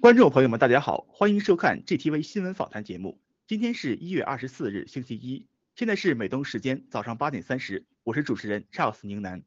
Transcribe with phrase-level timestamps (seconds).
[0.00, 3.18] 观众朋友们，大家好，欢迎收看 GTV 新闻访谈节目。
[3.46, 5.44] 今天是一月二十四日，星期一，
[5.74, 9.42] 现在是美东时间早上八点三十，我是主持人 Charles 宁南，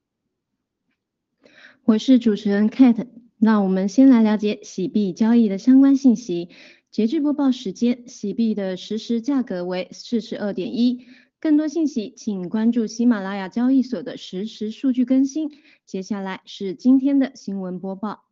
[1.85, 3.07] 我是主持人 Kate。
[3.39, 6.49] 那我们先来了解洗币交易的相关信息。
[6.91, 11.07] 截至播报时间，洗币的实时价格为四十二点一。
[11.39, 15.49] 更多信息，请关注喜马拉雅交易所的实时数据更新。
[15.87, 18.25] 接下来是今天的新闻播报。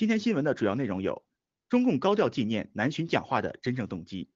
[0.00, 1.26] 今天新闻的主要内容有：
[1.68, 4.30] 中共高调纪念南巡讲话的真正动机；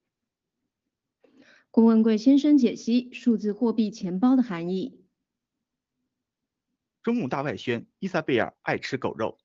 [1.71, 4.99] 郭文贵先生解析数字货币钱包的含义；
[7.01, 9.39] 中共大外宣伊萨贝尔爱吃狗肉。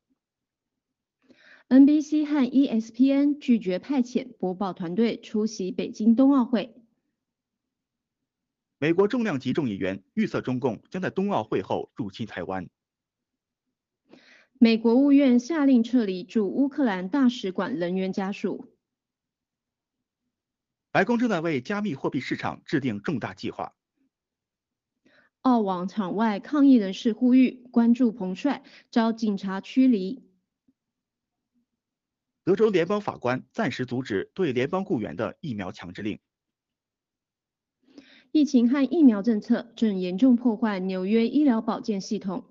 [1.71, 6.75] ；NBC 和 ESPN 拒绝派遣播报团队出席北京冬奥会；
[8.77, 12.69] 美国重量级众议员预测中共将在冬奥会后入侵台湾。
[14.63, 18.77] 美国务院下令撤离驻乌克兰大使馆人员家属。
[20.91, 23.75] 白宫正在为加密货币市场制定重大计划。
[25.41, 30.29] 澳网场外抗议人士呼吁关注彭帅，遭警察驱离。
[32.45, 36.21] 德州联邦法官暂时阻止对联邦雇员的疫苗强制令。
[38.31, 42.45] 疫情和疫苗政策正严重破坏纽约医疗保健系统。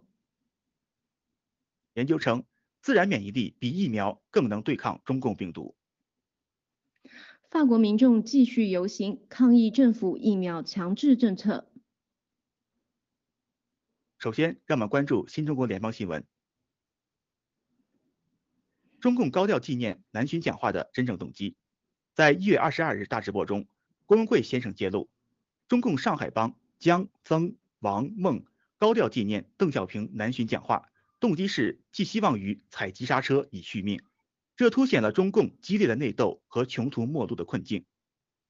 [1.99, 2.45] 研究称，
[2.81, 5.75] 自然免疫力比疫苗更能对抗中共病毒。
[7.49, 11.69] 法国民众继续游行抗议政府疫苗强制政策。
[14.17, 16.25] 首先，让我们关注新中国联邦新闻。
[19.01, 21.57] 中共高调纪念南巡讲话的真正动机，
[22.13, 23.67] 在一月二十二日大直播中，
[24.05, 25.09] 郭文贵先生揭露，
[25.67, 28.45] 中共上海帮江、曾、王、孟
[28.77, 30.88] 高调纪念邓小平南巡讲话。
[31.19, 34.01] 动机是寄希望于踩急刹车以续命，
[34.55, 37.85] 这凸显了中共激烈的内斗和穷途末路的困境。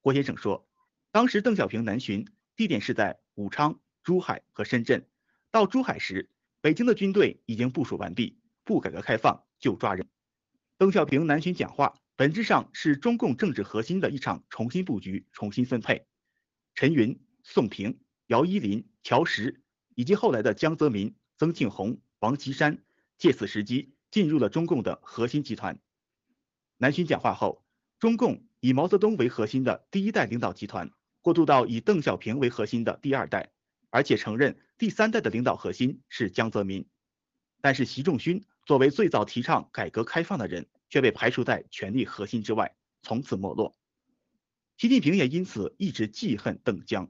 [0.02, 0.68] 郭先生说，
[1.12, 5.08] 当时邓小平南巡地点是在武昌、珠海和深圳。
[5.50, 6.30] 到珠海时，
[6.62, 10.08] 北京的军队已经部署完毕，不改革开放就抓人。
[10.78, 16.06] 邓小平南巡讲话本质上是中共政治核心的一场重新布局、重新分配。
[16.76, 19.64] 陈云、宋平、姚依林、乔石
[19.96, 22.00] 以及后来的江泽民、曾庆红。
[22.20, 22.84] 王岐山
[23.18, 25.80] 借此时机进入了中共的核心集团。
[26.78, 27.64] 南巡讲话后，
[27.98, 33.52] 中共以毛泽东为核心的第一代领导集团过渡到以邓小平为核心的第二代，
[33.90, 36.86] 而且承认第三代的领导核心是江泽民。
[37.62, 43.78] 但是习仲勋作为最早提倡改革开放的人，却被排除在权力核心之外，从此没落。
[44.78, 47.10] 习近平也因此一直记恨邓江。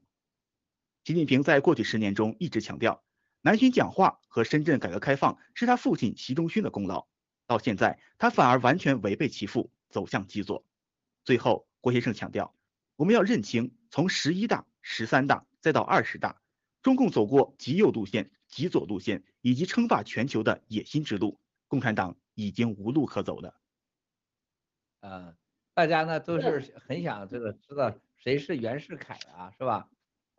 [1.04, 3.04] 习近平在过去十年中一直强调。
[3.42, 7.08] 南巡讲话和深圳改革开放是他父亲习仲勋的功劳，
[7.48, 10.66] 到现在他反而完全违背其父，走向极左。
[11.24, 12.54] 最后，郭先生强调，
[12.98, 16.42] 我们要认清从十一大、十三大再到二十大，
[16.82, 23.56] 中共走过极右路线、极左路线以及称霸全球的野心之路，共产党已经无路可走了。
[25.00, 25.34] 啊，
[25.74, 29.90] 大家呢都是很想这个知道谁是袁世凯啊，是吧？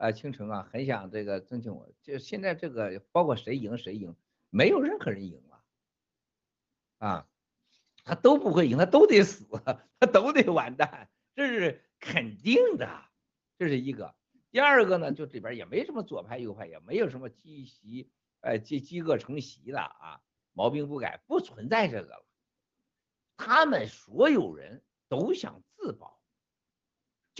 [0.00, 1.87] 啊，倾城啊，很想这个尊敬我。
[2.02, 4.17] 就现在这个，包括谁赢谁赢，
[4.49, 5.62] 没有任何人赢了，
[6.97, 7.29] 啊，
[8.02, 9.47] 他都不会赢，他都得死，
[9.99, 12.88] 他都得完蛋，这是肯定的，
[13.58, 14.14] 这是一个。
[14.50, 18.11] 第二个呢，就这边也没什么左派右派，也没有什么积习，
[18.41, 20.23] 呃，积积恶成习的啊，
[20.55, 22.26] 毛病不改，不存在这个了。
[23.37, 26.19] 他们所有人都想自保。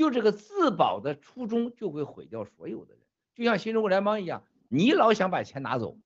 [0.01, 3.03] 就这个自保的初衷，就会毁掉所有的人。
[3.35, 5.99] 就像新中国联邦一样，你老想把钱拿走，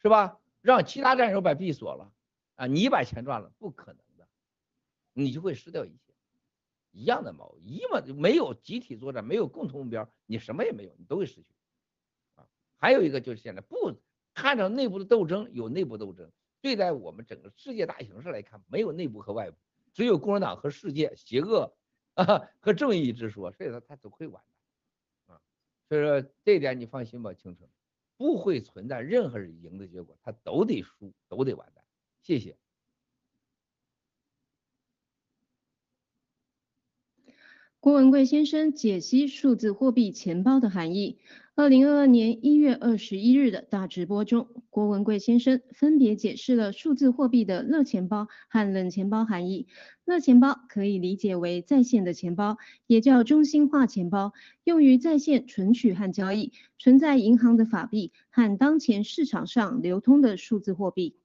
[0.00, 0.40] 是吧？
[0.62, 2.10] 让其他战友把币锁了，
[2.54, 4.26] 啊，你把钱赚了，不可能的，
[5.12, 6.14] 你就会失掉一切。
[6.90, 11.48] 一样的毛，一嘛没有集体作战，没有共同目标，你什么也没有，你都会失去。
[12.36, 12.46] 啊，
[12.78, 13.94] 还有一个就是现在不
[14.32, 16.32] 看着内部的斗争，有内部斗争。
[16.62, 19.58] 对待我们整个世界大形势来看，没有内部和外部，
[19.92, 21.76] 只有共产党和世界邪恶。
[22.14, 24.42] 啊， 和正义之说，所以说他都会完
[25.26, 25.40] 蛋，啊，
[25.88, 27.68] 所以说这一点你放心吧，青春
[28.16, 31.84] 不会存在任何人赢的结果，他都得输，都得完蛋。
[32.22, 32.56] 谢谢。
[37.80, 41.18] 郭文贵先生解析数字货币钱包的含义。
[41.54, 49.66] 二零二二年一月二十一日的大直播中，郭文贵先生分别解释了数字货币的热钱包和冷钱包含义。
[50.06, 52.56] 热钱包可以理解为在线的钱包，
[52.86, 54.32] 也叫中心化钱包，
[54.64, 61.16] 用于在线存取和交易，存在银行的法币和当前市场上流通的数字货币。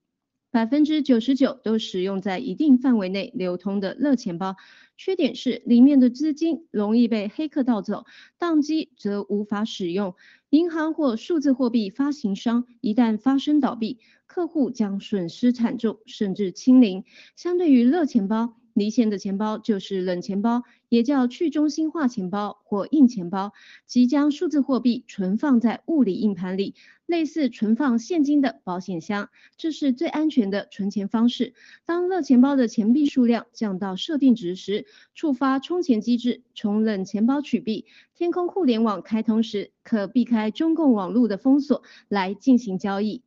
[0.49, 4.55] 百分之九十九都使用在一定范围内流通的热钱包，
[4.95, 8.05] 缺点是里面的资金容易被黑客盗走，
[8.39, 10.15] 宕机则无法使用。
[10.49, 17.03] 银行或数字货币发行商一旦发生倒闭，客户将损失惨重，甚至清零。
[17.35, 23.51] 相对于热钱包，离线的钱包就是冷钱包，也叫去中心化钱包或硬钱包，
[23.87, 26.75] 即将数字货币存放在物理硬盘里，
[27.07, 31.55] 类似存放现金的保险箱，这是最安全的存钱方式。
[31.87, 34.85] 当热钱包的钱币数量降到设定值时，
[35.15, 37.87] 触发充钱机制，从冷钱包取币。
[38.13, 43.23] 天空互联网开通时，可避开中共网络的封锁来进行交易。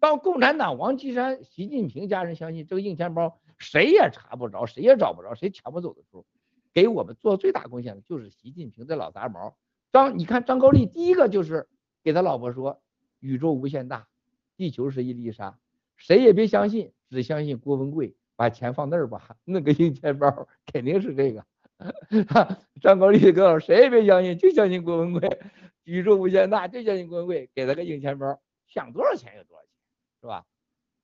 [0.00, 3.38] 当共产党王岐山、习近平家人相信这个硬钱包。
[3.58, 6.24] 谁也查不着，谁也找不着，谁抢不走的时候，
[6.72, 9.56] 给我们做最大贡献的就是习近平的老杂毛
[9.92, 10.18] 张。
[10.18, 11.68] 你看张高丽第一个就是
[12.02, 12.80] 给他老婆说，
[13.20, 14.06] 宇宙无限大，
[14.56, 15.58] 地球是一粒沙，
[15.96, 21.44] 谁也别相信，只相信郭文贵，把钱放那儿吧，那个硬钱包肯定是这个。
[22.80, 25.40] 张高丽的哥，谁也别相信，就相信郭文贵，
[25.84, 29.70] 宇宙无限大，就相信郭文贵，给他个硬钱包，想多少钱有多少钱，
[30.20, 30.44] 是吧？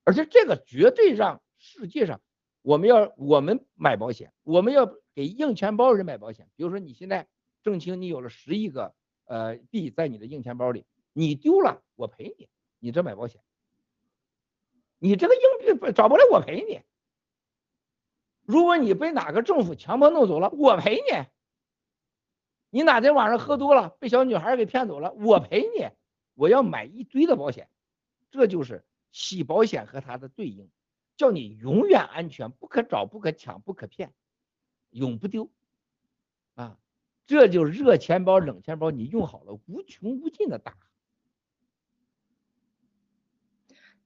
[0.04, 2.20] 而且这个绝对让世界上。
[2.64, 6.48] 我们要我们买保险，我们要给硬钱包人买保险。
[6.56, 7.28] 比如说你现在
[7.62, 8.94] 郑清，你有了十亿个
[9.26, 13.42] 呃币在你的硬钱包里，你丢了我赔你，你这买保险。
[14.98, 16.80] 你这个硬币找不来我赔你。
[18.46, 21.26] 如果你被哪个政府强迫弄走了，我赔你。
[22.70, 25.86] 你哪天晚上喝多了被小女孩给骗走了，我赔你。
[26.32, 27.68] 我要买一堆的保险，
[28.30, 30.70] 这就是洗保险和它的对应。
[31.16, 34.12] 叫你永远安全，不可找，不可抢，不可骗，
[34.90, 35.50] 永不丢，
[36.54, 36.78] 啊，
[37.26, 40.76] 这就是热钱包、冷钱包，你用好了，无穷无尽的大。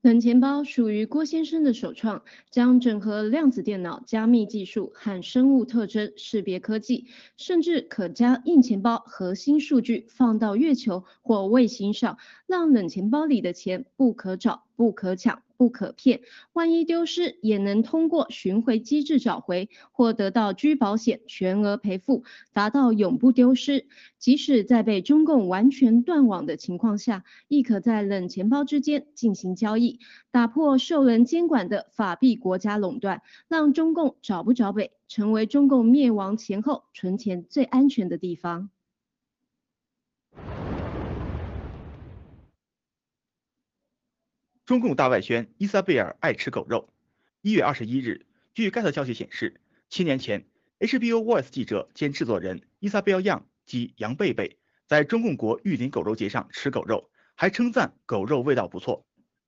[0.01, 15.43] 冷钱包属于郭先生的首创，将整合量子电脑加密技术和生物特征识别科技，甚至可将硬钱包核心数据放到月球或卫星上，让冷钱包里的钱不可找、不可抢。
[15.59, 16.21] 不可骗，
[16.53, 23.89] 万一丢失也能通过寻回机制找回，或得到居保险全额赔付，达到永不丢失。
[24.21, 29.99] 即使在被中共完全断网的情况下，亦可在冷钱包之间进行交易，
[30.31, 38.71] 打破受人监管的法币国家垄断，让中共找不着北，成为中共灭亡前后存钱最安全的地方。
[44.69, 46.91] 中共大外宣伊莎贝尔爱吃狗肉。
[47.41, 50.45] 一月二十一日，据该则消息显示，七年前
[50.79, 59.07] ，HBO Voice 记者兼制作人伊莎贝尔杨及杨贝贝在中共国玉林狗肉节上吃狗肉，还称赞狗肉味道不错。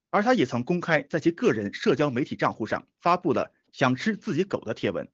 [0.09, 5.07] 而他也曾公开在其个人社交媒体账户上发布了想吃自己狗的贴文。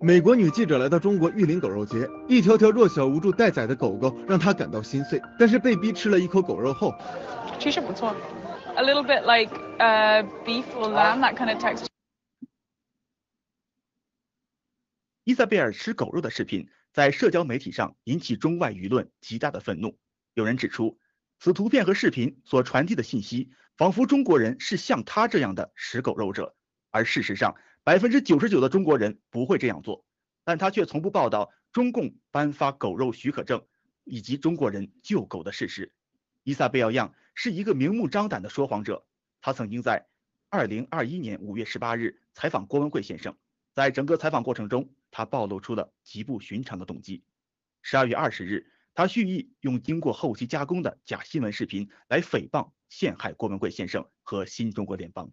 [0.00, 5.20] 美国女记者来到中国玉林狗肉节，一条条弱小无助待宰的狗狗让她感到心碎。
[5.36, 6.94] 但是被逼吃了一口狗肉后，
[7.58, 8.14] 其实不错。
[8.78, 11.86] A little bit like uh, beef or lamb, that kind of texture.
[15.24, 19.98] 伊萨贝尔吃狗肉的视频在社交媒体上引起中外舆论极大的愤怒。
[20.34, 20.98] 有人指出，
[21.40, 26.54] 此图片和视频所传递的信息，仿佛中国人是像他这样的食狗肉者，
[26.90, 30.04] 而事实上，百分之九十九的中国人不会这样做。
[30.44, 33.66] 但他却从不报道中共颁发狗肉许可证
[34.04, 35.92] 以及中国人救狗的事实。
[36.44, 37.12] 伊萨贝尔样。
[37.40, 39.06] 是一个明目张胆的说谎者。
[39.40, 40.08] 他曾经在
[40.50, 43.36] 二零二一年五月十八日采访郭文贵先生，
[43.72, 47.22] 在整个采访过程中，他暴露出了极不寻常的动机。
[47.80, 55.30] 十二月二十日，他蓄意用经过后期加工的假新闻视频来诽谤、陷害郭文贵先生和新中国联邦。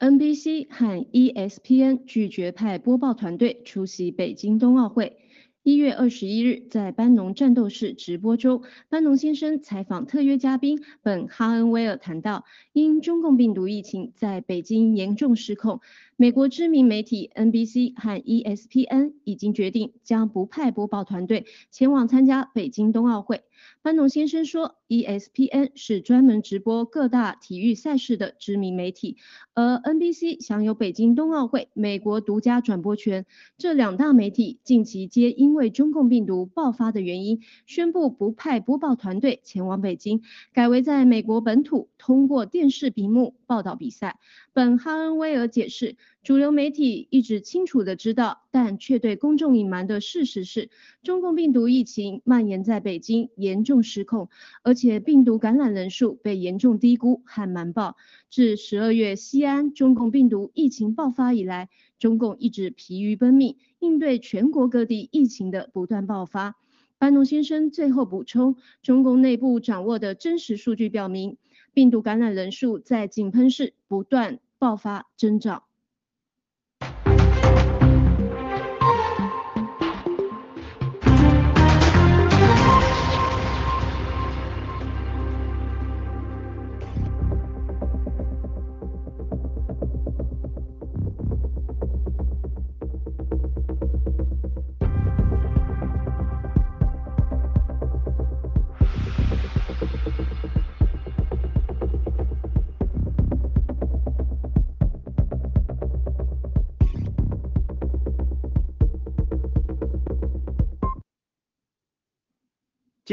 [0.00, 5.23] NBC 和 ESPN 拒绝派播报团队出席北京冬奥会。
[5.64, 12.44] 一月二十一日，在班农战斗室直播中，班农先生采访特约嘉宾本哈恩威尔，谈到
[12.74, 15.80] 因中共病毒疫情在北京严重失控。
[16.16, 23.42] 美国知名媒体 NBC 和 ESPN 已经决定将不派播报团队前往参加北京冬奥会。
[23.82, 29.16] 班农先生说，ESPN 是专门直播各大体育赛事的知名媒体，
[29.54, 33.26] 而 NBC 享有北京冬奥会美国独家转播权。
[33.58, 43.64] 这两大媒体近期皆因为中共病毒爆发的原因，宣布不派播报团队前往北京，改为在美国本土通过电视屏幕报。
[43.64, 44.18] 道比赛。
[44.52, 50.70] 本哈恩威尔解释，主流媒体一直清楚的知道，但却对公众隐瞒的事实是，
[51.02, 54.28] 中共病毒疫情蔓延在北京，严重失控，
[54.62, 57.96] 而且病毒感染人数被严重低估和瞒报。
[58.30, 66.56] 自十二月西安中共病毒疫情爆发以来，中共一直疲于奔命，应对全国各地疫情的不断爆发。
[66.96, 71.36] 班农先生最后补充，中共内部掌握的真实数据表明，
[71.74, 75.64] 病毒感染人数在井喷式不断爆发增长。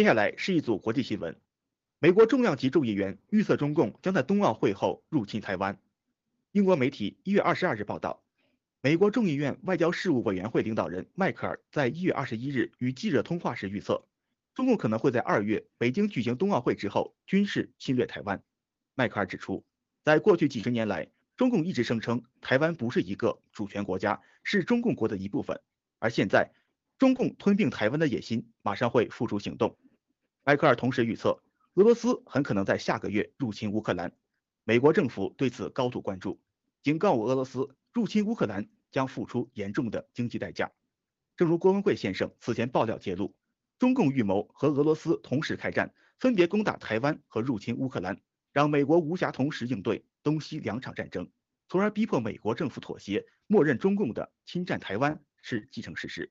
[0.02, 1.40] 接下来是一组国际新闻。
[2.00, 5.78] 美国重量级众议员预测中共将在冬奥会后入侵台湾。
[6.54, 8.24] 英国媒体一月二十二日报道，
[8.82, 14.04] 美国众议院外交事务委员会领导人迈克尔在一月二十一日与记者通话时预测，
[14.56, 18.42] 中共可能会在二月北京举行冬奥会之后军事侵略台湾。
[18.96, 19.64] 迈克尔指出，
[20.04, 25.62] 在过去几十年来，中共一直声称台湾不是一个主权国家，是中共国的一部分，
[26.00, 26.52] 而现在。
[26.98, 29.76] 中共吞并台湾的野心马上会付诸行动。
[30.52, 31.42] 迈克尔同时预测，
[31.76, 34.12] 俄罗斯很可能在下个月入侵乌克兰。
[34.66, 36.42] 美国政府对此高度关注，
[36.84, 40.70] 警告俄罗斯入侵乌克兰将付出严重的经济代价。
[41.38, 43.34] 正如郭文贵先生此前爆料揭露，
[43.80, 48.20] 中共预谋和俄罗斯同时开战，分别攻打台湾和入侵乌克兰，
[48.52, 51.32] 让美国无暇同时应对东西两场战争，
[51.70, 56.30] 从而逼迫美国政府妥协，默认中共的侵占台湾是既成事实。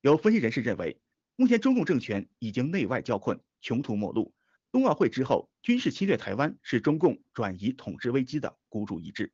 [0.00, 0.98] 有分析人士认为，
[1.36, 4.32] 目前中共政权已经内外交困，穷途末路。
[4.70, 9.32] 冬奥会之后军事侵略台湾是中共转移统治危机的孤注一掷。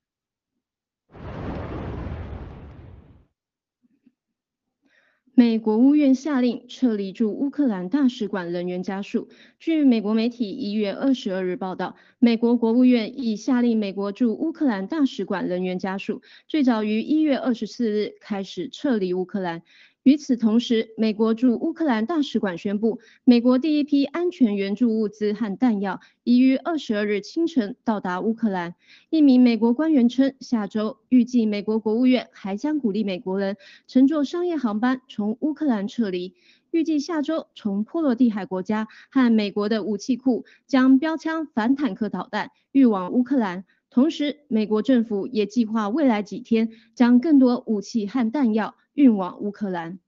[5.34, 9.28] 美国务院下令撤离驻乌克兰大使馆人员家属。
[9.60, 19.62] 据美国媒体一月二十二日报道，美国国务院已下令美国驻乌克兰大使馆人员家属最早于一月二十四日开始撤离乌克兰。
[20.08, 28.74] 与此同时，美国驻乌克兰大使馆宣布，美国第一批安全援助物资和弹药已于二十二日清晨到达乌克兰。
[29.10, 36.32] 一名美国官员称，下周预计美国国务院还将鼓励美国人乘坐商业航班从乌克兰撤离。
[36.70, 43.66] 预计下周从波罗的海国家和美国的武器库将标枪反坦克导弹运往乌克兰。
[43.90, 48.76] 同时，美国政府也计划未来几天将更多武器和弹药。
[48.98, 50.00] 运往乌克兰。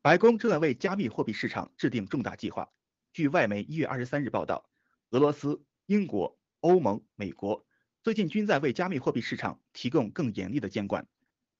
[0.00, 2.70] 白宫正在为加密货币市场制定重大计划。
[3.12, 4.70] 据外媒一月二十三日报道，
[5.10, 7.66] 俄罗斯、英国、欧盟、美国
[8.04, 11.04] 最近均在为加密货币市场提供更严厉的监管。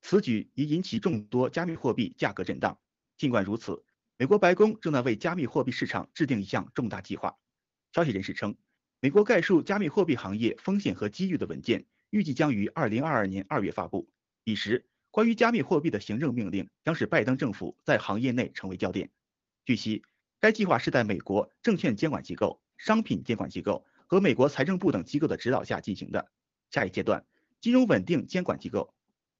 [0.01, 2.79] 此举已引起众多加密货币价格震荡。
[3.17, 3.83] 尽管如此，
[4.21, 7.39] 美国白宫正在为加密货币市场制定一项重大计划。
[7.91, 8.55] 消息人士称。
[8.99, 14.07] 美国概述加密货币行业风险和机遇的文件预计将于二零二二年二月发布。
[14.43, 19.09] 彼时，关于加密货币的行政命令将使拜登政府在行业内成为焦点。
[19.65, 20.03] 据悉，
[20.39, 26.29] 该计划是在美国证券监管机构、商品监管机构和美国财政部等机构的指导下进行的。
[26.69, 27.25] 下一阶段，
[27.59, 28.93] 金融稳定监管机构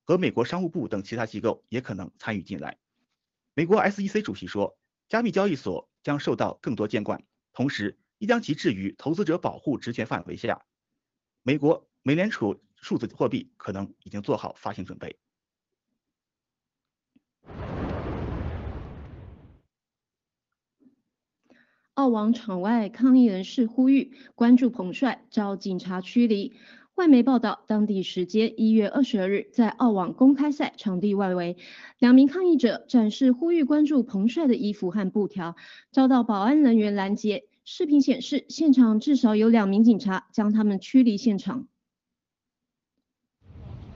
[0.05, 2.79] 和美国商务部等其他机构也可能参与进来。
[3.53, 4.77] 美国 SEC 主席说，
[5.09, 7.97] 加密交易所将受到更多监管，同时。
[8.21, 10.63] 亦将其置于投资者保护职权范围下。
[11.41, 15.17] 美国美联储数字货币可能已经做好发行准备。
[21.95, 26.55] 澳网场外抗议人士呼吁关注彭帅遭警察驱离。
[27.01, 31.57] 外媒报道，当地时间一月二十二日，在澳网公开赛场地外围，
[31.97, 35.55] 两名抗议者展示呼吁关注彭帅的衣服和布条，
[35.91, 37.45] 遭到保安人员拦截。
[37.65, 41.65] 视频显示，现场至少有两名警察将他们驱离现场。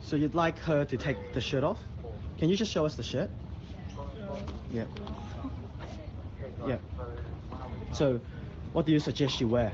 [0.02, 1.78] So you'd like her to take the shirt off?
[2.40, 3.30] Can you just show us the shirt?
[4.74, 4.88] Yeah.
[6.68, 6.80] Yeah.
[7.94, 8.20] So,
[8.74, 9.74] what do you suggest she wear?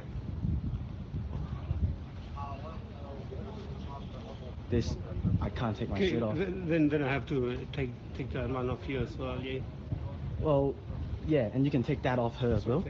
[4.71, 4.95] This,
[5.41, 6.35] I can't take my Okay, shirt off.
[6.37, 9.37] then then I have to take take that one off here as well.
[9.43, 9.59] Yeah.
[10.39, 10.73] Well,
[11.27, 12.83] Yeah, and you can take that off her as well.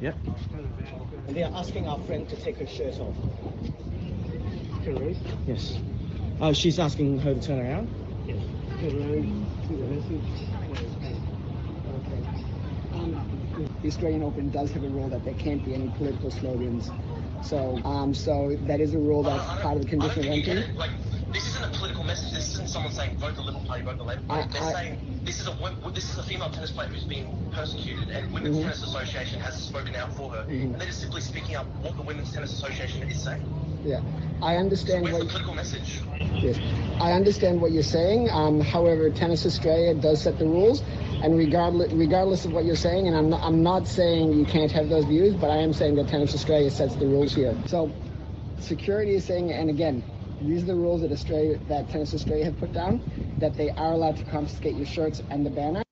[0.00, 0.12] Yeah.
[1.26, 3.14] And they are asking our friend to take her shirt off.
[5.46, 5.78] Yes.
[6.40, 7.88] Oh, she's asking her to turn around?
[8.26, 8.42] Yes.
[8.78, 9.86] Turn around, see the.
[12.94, 13.16] Um,
[13.82, 16.90] the Australian Open does have a rule that there can't be any political slogans.
[17.42, 20.64] So, um, so that is a rule that's part of the condition of entry.
[21.36, 22.32] This isn't a political message.
[22.32, 24.48] This isn't someone saying vote the Liberal Party, vote the Labour Party.
[24.54, 28.08] They're I- saying this is a this is a female tennis player who's been persecuted,
[28.08, 28.62] and Women's Mhm.
[28.62, 30.62] Tennis Association has spoken out for her, Mhm.
[30.62, 33.42] and they're just simply speaking up what the Women's Tennis Association is saying.
[33.84, 34.00] Yeah,
[34.40, 35.12] I understand what.
[35.12, 36.00] the political message?
[36.40, 36.58] Yes,
[37.00, 38.30] I understand what you're saying.
[38.30, 40.82] Um, however, Tennis Australia does set the rules,
[41.22, 44.72] and regardless regardless of what you're saying, and I'm not, I'm not saying you can't
[44.72, 47.54] have those views, but I am saying that Tennis Australia sets the rules here.
[47.66, 47.90] So,
[48.58, 50.02] security is saying, and again,
[50.42, 53.00] these are the rules that Australia that Tennis Australia have put down,
[53.40, 55.82] that they are allowed to confiscate your shirts and the banner.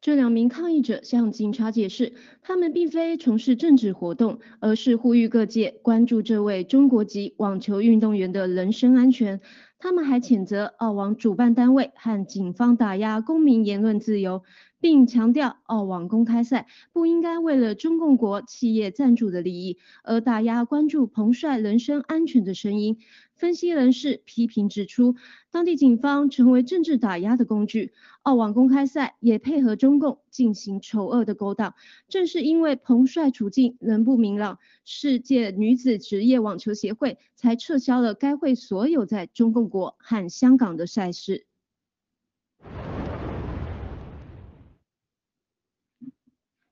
[0.00, 9.40] 这两名抗议者向警察解释，他们并非从事政治活动，而是呼吁各界关注这位中国籍网球运动员的人身安全。
[9.78, 14.42] 他们还谴责澳网主办单位和警方打压公民言论自由，
[14.82, 22.98] 并强调澳网公开赛不应该为了中共国企业赞助的利益而打压关注彭帅人身安全的声音。
[23.36, 25.14] 分析人士批评指出，
[25.52, 27.92] 当地警方成为政治打压的工具，
[28.22, 31.74] 澳网公开赛也配合中共进行丑恶的勾当。
[32.08, 41.46] 正是因为彭帅处境仍不明朗，世界女子职业网球协会才撤销了该会所有在中共国和香港的赛事。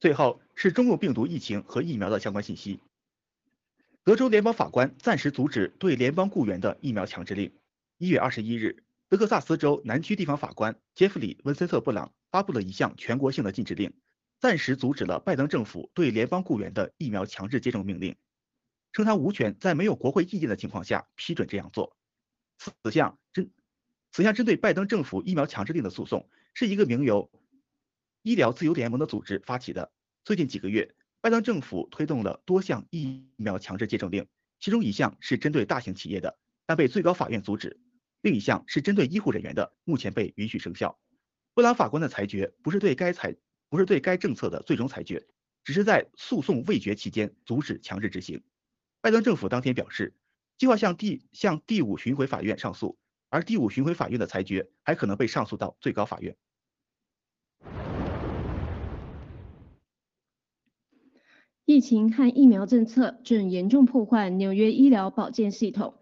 [0.01, 2.81] 最后是中共病毒疫情和疫苗的相关信息。
[4.03, 7.53] 德州联邦法官暂时阻止对联邦雇员的疫苗强制令。
[7.99, 13.93] 一月二十一日，德克萨斯州南区地方法官杰弗里·温森特·布朗发布了一项全国性的禁止令，
[14.39, 18.17] 暂时阻止了拜登政府对联邦雇员的疫苗强制接种命令，
[18.95, 21.95] 称他无权在没有国会意见的情况下批准这样做。
[22.57, 23.51] 此项针
[24.11, 27.31] 此项针对拜登政府疫苗强制令的诉讼是一个名由
[28.23, 29.91] 医疗自由联盟的组织发起的。
[30.25, 34.27] 最近几个月，拜登政府推动了多项疫苗强制接种令，
[34.59, 37.71] 其中一项是针对大型企业的，但被最高法院阻止；
[38.21, 40.99] 另一项是针对医护人员的，目前被允许生效。
[41.55, 43.35] 布朗法官的裁决不是对该裁
[43.71, 45.27] 不是对该政策的最终裁决，
[45.65, 48.43] 只是在诉讼未决期间阻止强制执行。
[49.01, 50.15] 拜登政府当天表示，
[50.59, 52.99] 计划向第向第五巡回法院上诉，
[53.31, 56.37] 而第五巡回法院的裁决还可能被上诉到最高法院。
[61.71, 65.95] 疫情和疫苗政策正严重破坏纽约医疗保健系统。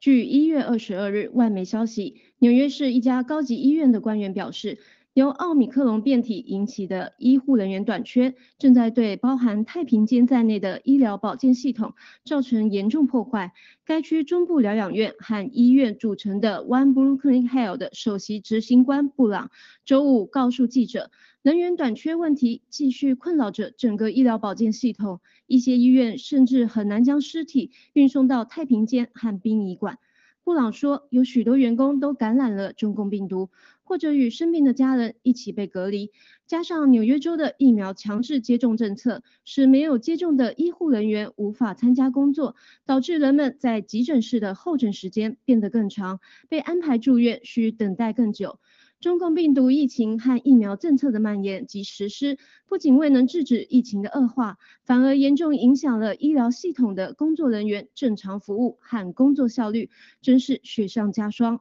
[0.00, 4.80] 据一月二十二日外媒消息，纽约市一家高级医院的官员表示，
[5.12, 13.52] 由奥密克戎变体引起的医护人员短缺，正在对包含太平间在内的医疗保健系统造成严重破坏。
[13.84, 19.52] 该区中部疗养院和医院组成的 One Brooklyn Health 的首席执行官布朗
[19.84, 21.12] 周五告诉记者。
[21.44, 29.98] 人员短缺问题继续困扰着整个医疗保健系统，一些医院甚至很难将尸体运送到太平间和殡仪馆。
[30.42, 33.50] 布朗说，有许多员工都感染了中共病毒，
[33.82, 36.12] 或者与生病的家人一起被隔离。
[36.46, 48.60] 加上纽约州的疫苗强制接种政策，使没有接种的医护人员无法参加工作，导致人们在急诊室的候诊时间变得更长，被安排住院需等待更久。
[49.04, 59.90] 中共病毒疫情和疫苗政策的蔓延及实施，不仅未能制止疫情的恶化，反而严重影响了医疗系统的工作人员正常服务和工作效率，
[60.22, 61.60] 真是雪上加霜。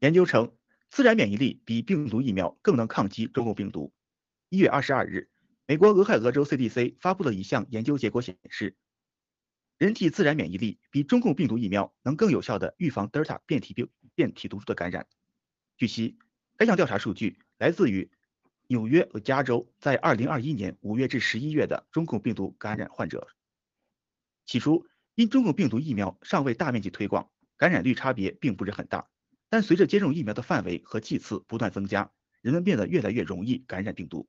[0.00, 0.50] 研究称，
[0.90, 3.92] 自然免疫力比病毒疫苗更能抗击中共病毒。
[4.48, 5.28] 一月二十二日，
[5.68, 8.74] 美国俄亥俄州 CDC 发布了一项研究结果显示。
[9.82, 15.08] 人体自然免疫力比中共病毒疫苗能更有效地预防德尔塔变体病变体毒株的感染。
[15.76, 16.20] 据悉，
[16.56, 18.08] 该项调查数据来自于
[18.68, 23.26] 纽约和加州在2021年5月至11月的中共病毒感染患者。
[24.46, 29.08] 起初，因中共病毒疫苗尚未大面积推广，感染率差别并不是很大。
[29.48, 32.08] 但随着接种疫苗的范围和剂次不断增加，
[32.40, 34.28] 人们变得越来越容易感染病毒。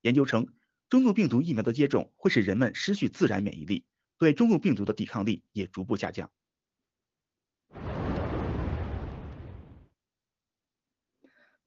[0.00, 0.48] 研究称，
[0.88, 3.84] 中共病毒疫苗的接种会使人们失去自然免疫力。
[4.18, 6.30] 对中共病毒的抵抗力也逐步下降。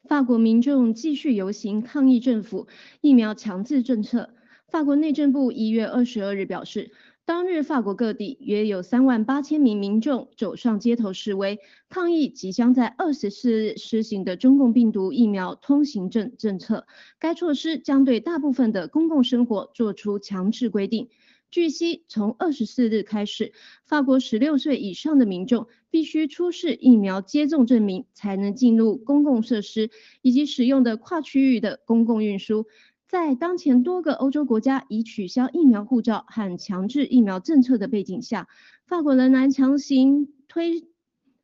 [0.03, 2.67] 法国民众继续游行抗议政府
[2.99, 4.33] 疫苗强制政策。
[4.67, 6.91] 法国内政部一月二十二日表示，
[7.23, 16.85] 当日法国各地约有三万八千名民众走上街头示威，抗议即将在二十四日施行的中共病毒疫苗通行证政策。
[17.19, 21.09] 该措施将对大部分的公共生活做出强制规定。
[21.51, 23.51] 据悉，从二十四日开始，
[23.85, 29.89] 法国十六岁以上的民众必须出示疫苗接种证明，才能进入公共设施
[30.21, 32.67] 以及使用的跨区域的公共运输。
[33.05, 38.47] 在当前多个欧洲国家已取消疫苗护照和强制疫苗政策的背景下，
[38.85, 40.90] 法国仍然强行推。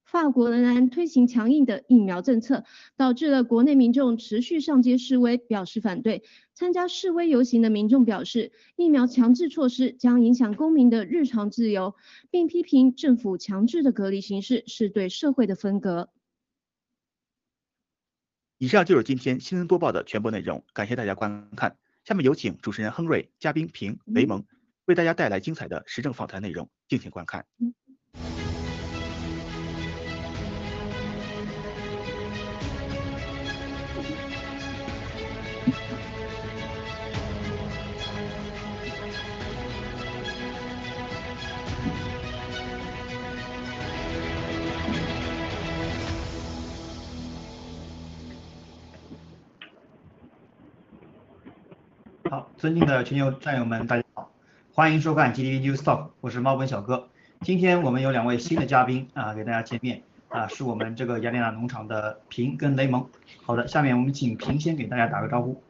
[0.08, 2.64] 法国仍然推行强硬的疫苗政策，
[2.96, 6.24] 导致了国内民众持续上街示威，表示反对。
[6.54, 11.94] 参加示威游行的民众表示，疫苗强制措施将影响公民的日常自由，
[12.32, 16.10] 并批评政府强制的隔离形式是对社会的分割。
[18.58, 21.78] 以上就是今天新闻播报的全部内容，感谢大家观看。
[22.06, 24.46] 下面有请主持人亨瑞、嘉宾平、雷蒙
[24.86, 27.46] 为大家带来精彩的时政访谈内容，敬请观看。
[27.60, 27.68] 好，
[52.58, 54.32] 尊敬的全球战友们，大家好，
[54.74, 57.08] 欢迎收看 GTV News Talk，我是猫本小哥。
[57.42, 63.08] 今天我们有两位新的嘉宾啊，给大家见面啊，是我们这个雅典娜农场的平跟雷蒙。
[63.46, 65.62] 好的，下面我们请平先给大家打个招呼。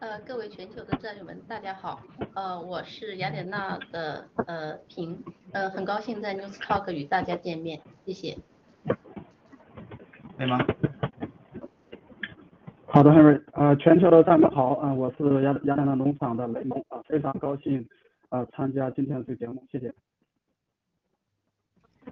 [0.00, 2.02] 呃，各位全球的战友们，大家好，
[2.34, 8.36] 呃，我是雅典娜的呃平，呃，很高兴在 News Talk 与大家见面，谢谢。
[10.36, 10.73] 雷蒙。
[12.94, 17.84] 好的，Henry，呃，全球的战友好，啊，我是亚亚特兰农场的雷蒙，啊，非常高兴，
[18.28, 19.92] 啊，参加今天的这个节目，谢谢。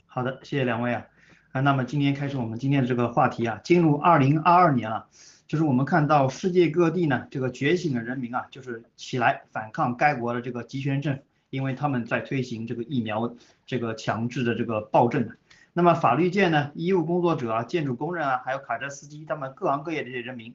[0.07, 1.07] 好的，谢谢两位啊，
[1.53, 5.07] 啊，那么今天开始我们今天的这个话题啊，进入二零二二年了，
[5.47, 15.29] 就是我们看到世界各地呢，这个觉醒的人民啊，就是起来反抗该国的这个集权政府，因为他们在推行这个疫苗这个强制的这个暴政。
[15.75, 20.55] 那么法律界呢，医务工作者啊，建筑工人啊，还有卡车司机，他们各行各业的这些人民，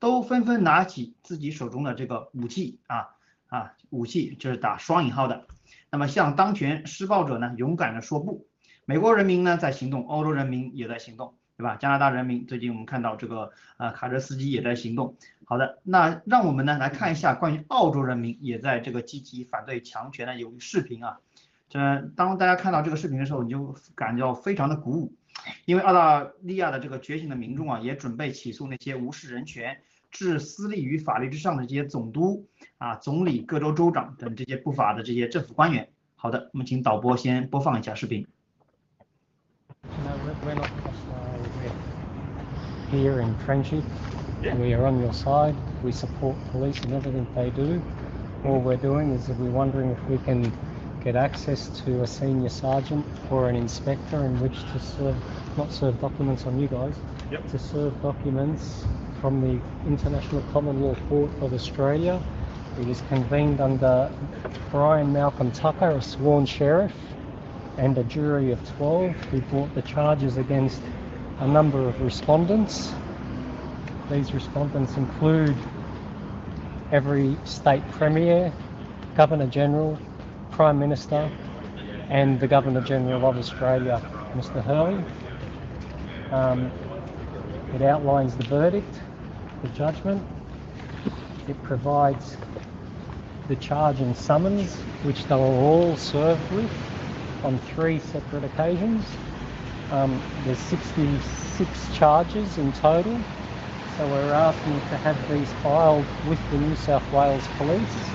[0.00, 3.10] 都纷纷拿起自己手中的这个武器啊
[3.46, 5.46] 啊，武器就是打双引号的。
[5.90, 8.46] 那么向当权施暴者呢，勇敢的说不。
[8.84, 11.76] 美国人民呢在行动，欧洲人民也在行动，对吧？
[11.76, 15.16] 加拿大人民最近我们看到这个呃卡车司机也在行动。
[15.44, 21.18] 好的，那让我们呢来看一下关于澳洲人民也在这个积极反对强权的有视频啊。
[21.68, 21.78] 这
[22.14, 25.12] 当大家看到这个视频的时候，你就感觉非常的鼓舞，
[25.64, 29.76] 因为澳大利亚的这个觉醒的民众啊，也准备起诉那些无视人权、
[30.12, 32.46] 置私利于法律之上的这些总督
[32.78, 35.88] 啊、总理、各州州长等这些不法的这些政府官员。
[36.14, 38.24] 好的，我们请导播先播放一下视频。
[42.92, 43.82] Here in friendship,
[44.40, 45.54] we are on your side.
[45.82, 47.80] We support police and everything they do.
[48.44, 50.52] All we're doing is we're wondering if we can.
[51.06, 55.14] Get access to a senior sergeant or an inspector in which to serve,
[55.56, 56.96] not serve documents on you guys,
[57.30, 57.48] yep.
[57.48, 58.84] to serve documents
[59.20, 62.20] from the International Common Law Court of Australia.
[62.80, 64.10] It is convened under
[64.72, 66.92] Brian Malcolm Tucker, a sworn sheriff,
[67.78, 70.82] and a jury of 12 who brought the charges against
[71.38, 72.92] a number of respondents.
[74.10, 75.56] These respondents include
[76.90, 78.52] every state premier,
[79.14, 79.96] governor general,
[80.50, 81.30] Prime Minister
[82.08, 84.00] and the Governor General of Australia,
[84.34, 84.62] Mr.
[84.64, 85.04] Hurley.
[86.32, 86.70] Um,
[87.74, 89.00] it outlines the verdict,
[89.62, 90.22] the judgment.
[91.48, 92.36] It provides
[93.48, 96.70] the charge and summons, which they were all served with
[97.44, 99.04] on three separate occasions.
[99.90, 103.20] Um, there's 66 charges in total,
[103.96, 108.10] so we're asking to have these filed with the New South Wales Police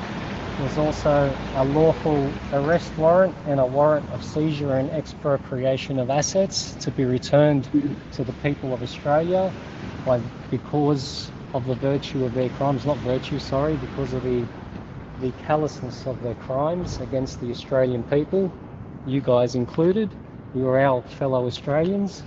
[0.60, 6.76] there's also a lawful arrest warrant and a warrant of seizure and expropriation of assets
[6.76, 7.64] to be returned
[8.12, 9.54] to the people of Australia
[10.06, 14.44] by, because of the virtue of their crimes, not virtue, sorry, because of the,
[15.22, 18.52] the callousness of their crimes against the Australian people,
[19.08, 20.10] you guys included.
[20.54, 22.24] You are our fellow Australians.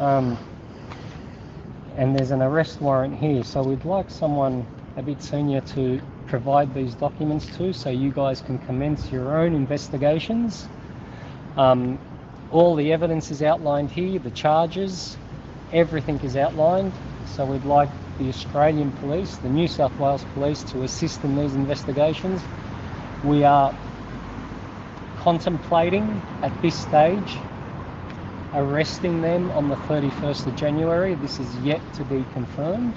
[0.00, 0.38] Um,
[1.96, 6.00] and there's an arrest warrant here, so we'd like someone a bit senior to
[6.32, 10.66] provide these documents to so you guys can commence your own investigations.
[11.58, 11.98] Um,
[12.50, 15.18] all the evidence is outlined here, the charges,
[15.74, 16.94] everything is outlined.
[17.26, 21.52] So we'd like the Australian police, the New South Wales police, to assist in these
[21.52, 22.40] investigations.
[23.24, 23.76] We are
[25.18, 27.36] contemplating at this stage
[28.54, 31.14] arresting them on the 31st of January.
[31.14, 32.94] This is yet to be confirmed,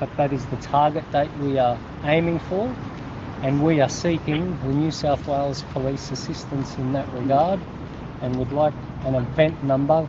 [0.00, 2.74] but that is the target date we are aiming for.
[3.42, 7.60] And we are seeking the New South Wales Police assistance in that regard
[8.22, 10.08] and would like an event number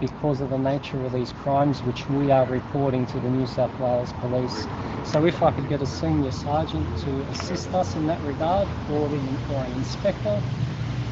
[0.00, 3.78] because of the nature of these crimes which we are reporting to the New South
[3.78, 4.66] Wales Police.
[5.04, 9.08] So if I could get a senior sergeant to assist us in that regard or,
[9.08, 9.20] the,
[9.54, 10.40] or an inspector,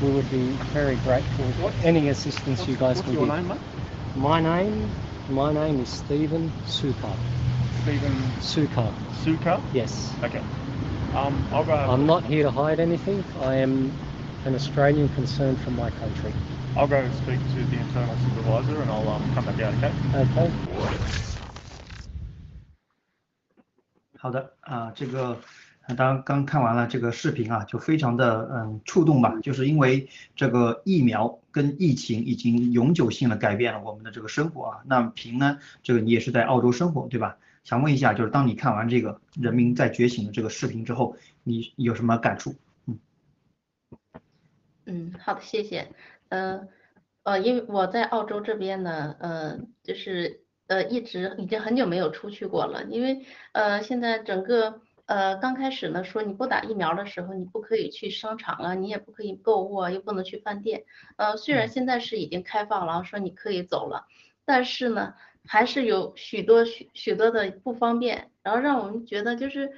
[0.01, 3.37] we would be very grateful for any assistance you guys what's can your give.
[3.37, 3.59] name, mate?
[4.15, 4.91] My name,
[5.29, 7.13] my name is Stephen Suka.
[7.83, 8.93] Stephen Suka.
[9.23, 9.61] Suka?
[9.73, 10.13] Yes.
[10.23, 10.43] Okay.
[11.15, 11.73] Um, I'll go.
[11.73, 13.23] I'm not here to hide anything.
[13.43, 13.91] I am
[14.45, 16.33] an Australian concerned for my country.
[16.77, 19.93] I'll go and speak to the internal supervisor and I'll um, come back out, okay?
[20.15, 20.51] Okay.
[24.21, 25.37] 好的啊，这个
[25.87, 34.79] 呃当刚看完了这个视频啊，就非常的嗯触动吧，就是因为这个疫苗跟疫情已经永久性的改变了我们的这个生活啊。
[34.85, 37.37] 那平呢，这个你也是在澳洲生活对吧？
[37.69, 42.55] 想问一下，就是当你看完这个《人民在觉醒》的这个视频之后，你有什么感触？
[42.87, 42.99] 嗯
[44.87, 45.93] 嗯，好的，谢谢。
[46.31, 46.67] 呃，
[47.25, 60.85] 呃，因为我在澳洲这边呢，呃，就是呃一直已经很久没有出去过了，因为呃现在整个呃刚开始呢说你不打疫苗的时候，你不可以去商场啊，你也不可以购物啊，又不能去饭店。
[61.17, 64.07] 呃，虽然现在是已经开放了，说你可以走了，
[64.47, 65.17] 但是呢，
[65.49, 69.73] 还是有许多许许多的不方便，然后让我们觉得就是。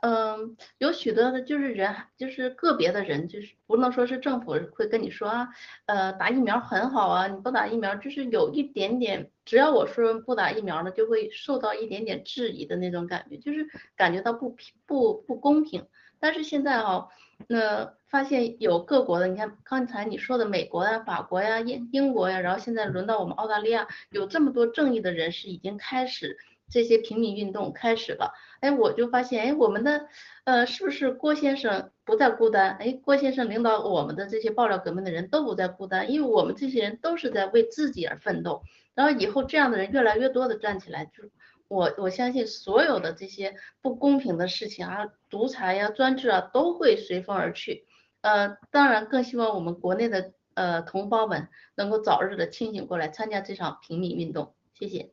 [0.00, 5.48] 嗯，有许多的，就是人，就是个别的人，就是不能说是政府会跟你说啊，
[5.86, 15.84] 呃，打疫苗很好啊，你不打疫苗，就是有一点点，只要我说不打疫苗呢，就会受到一点点质疑的那种感觉，就是感觉到不平不不公平。
[16.20, 17.08] 但是现在哈、
[17.48, 26.36] 那发现有各国的，你看刚才你说的美国呀、法国呀、英英国呀，然后现在轮到我们澳大利亚，有这么多正义的人士已经开始
[26.68, 28.34] 这些平民运动开始了。
[28.60, 30.08] 哎，我就发现，哎，我们的，
[30.44, 32.76] 呃，是不是郭先生不再孤单？
[32.78, 38.62] 哎，郭先生领导我们的这些爆料革命的人都不再孤单，因为我们这些人都是在为自己而奋斗。
[38.94, 41.30] 然后以后这样的人越来越多的站起来，就
[41.66, 47.86] 我我相信所有的这些不公平的事情啊，独裁呀、专制啊，都会随风而去。
[48.22, 54.54] 呃，当然更希望我们国内的呃同胞们能够早日的清醒过来，参加这场平民运动。
[54.72, 55.12] 谢谢。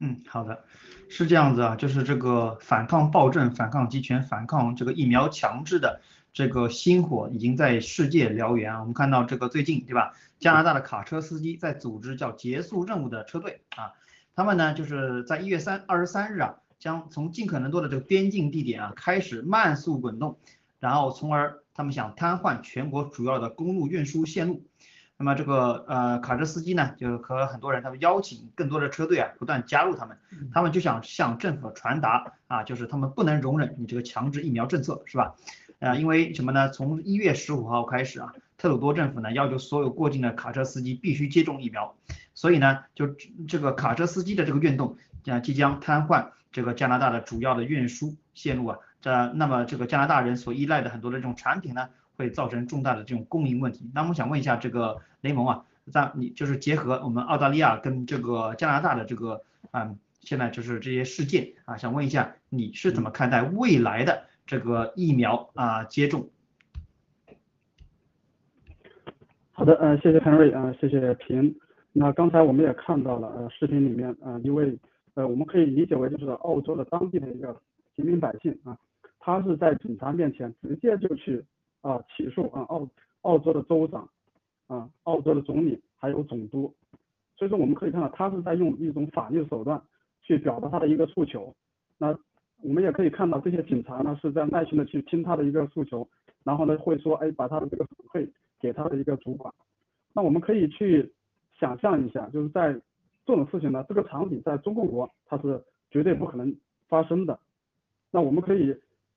[0.00, 0.64] 嗯，好的，
[1.08, 6.00] 是这样子啊，就是这个反抗暴政、反抗集权、反抗这个疫苗强制的
[6.32, 8.80] 这个星火已经在世界燎原啊。
[8.80, 13.92] 我们看到这个最近对吧，加拿大的卡车司机在组织叫结束任务的车队啊，
[14.34, 20.36] 他们呢就是在一月三二十三日啊，将从尽可能多的这个边境地点啊开始慢速滚动，
[20.82, 24.66] 然后从而他们想瘫痪全国主要的公路运输线路。
[25.16, 30.18] 那么这个呃卡车司机呢，就和很多人他们邀请更多的车队啊，不断加入他们，
[30.52, 35.36] 他们就想向政府传达啊，就是他们不能容忍你这个强制疫苗政策，是吧？
[35.78, 36.68] 呃，因为什么呢？
[36.70, 41.94] 从一月十五号开始啊，特鲁多政府呢要求所有过境的卡车司机必须接种疫苗，
[42.34, 43.06] 所以呢，就
[43.46, 51.90] 这个卡车司机的这个运动啊，即将瘫痪这个加拿大的主要的运输线路啊，这那么这个加拿大人所依赖的很多的这种产品呢。
[52.14, 53.90] 会造成重大的这种供应问题。
[53.94, 66.28] 那我想问一下这个雷蒙啊，在你就是结合我们澳大利亚跟这个加拿大的这个嗯，现在就是这些事件啊，想问一下你是怎么看待未来的这个疫苗啊接种？
[69.52, 71.56] 好的，呃，谢谢 Henry，呃，谢谢平。
[71.92, 74.78] 那刚才我们也看到了，呃，视频里面，呃，一位，
[75.14, 77.58] 呃，我们可以理解为就是澳洲的当地的一个
[77.96, 78.76] 平民百姓啊，
[79.24, 81.44] 他是在警察面前直接就去
[81.80, 82.88] 啊起诉啊澳
[83.20, 84.08] 澳洲的州长
[84.66, 86.74] 啊澳洲的总理还有总督，
[87.36, 89.80] 所以说我们可以看到他是在用一种法律手段
[90.22, 91.54] 去表达他的一个诉求。
[91.98, 92.08] 那
[92.62, 96.08] 我们也可以看到这些警察呢是在耐心的去听他的一个诉求，
[96.42, 98.28] 然后呢会说哎把他的这个反馈
[98.60, 99.54] 给他的一个主管。
[100.12, 101.12] 那我们可以去
[101.60, 102.72] 想象一下，就是在
[103.24, 106.52] 这种事情呢，这个场景在中共国它是绝对不可能
[106.88, 107.38] 发生的。
[108.10, 108.76] 那我们可以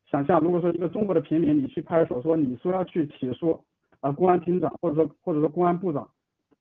[0.10, 3.60] 想象，如果说一个中国的平民，你去派出所说你说要去起诉
[4.00, 6.08] 啊公安厅长，或者说或者说公安部长，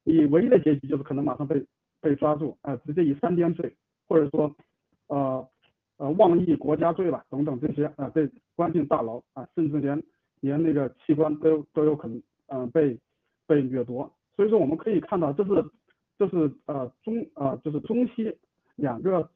[0.02, 1.64] 你唯一的结局就是可能马上被
[2.00, 3.76] 被抓住，啊、直接以三颠罪，
[4.09, 4.54] 或者说
[5.09, 5.46] 呃
[5.98, 10.02] 呃妄议国家罪吧等等这些啊、被关进大牢啊，甚至连
[10.40, 12.98] 连那个器官都都有可能嗯、被
[13.46, 14.11] 被掠夺。
[14.37, 15.64] 所以说我们可以看到，这是
[16.18, 18.35] 这是呃中呃就是中西
[18.76, 19.28] 两个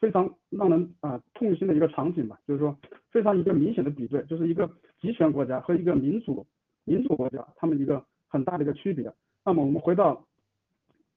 [0.00, 2.76] 非常让人啊痛心的一个场景吧，就是说
[3.10, 6.46] 非常一个明显的比对，就是一个集权国家和一个民主
[6.84, 9.12] 民主国家，他们一个很大的一个区别。
[9.44, 10.24] 那么我们回到，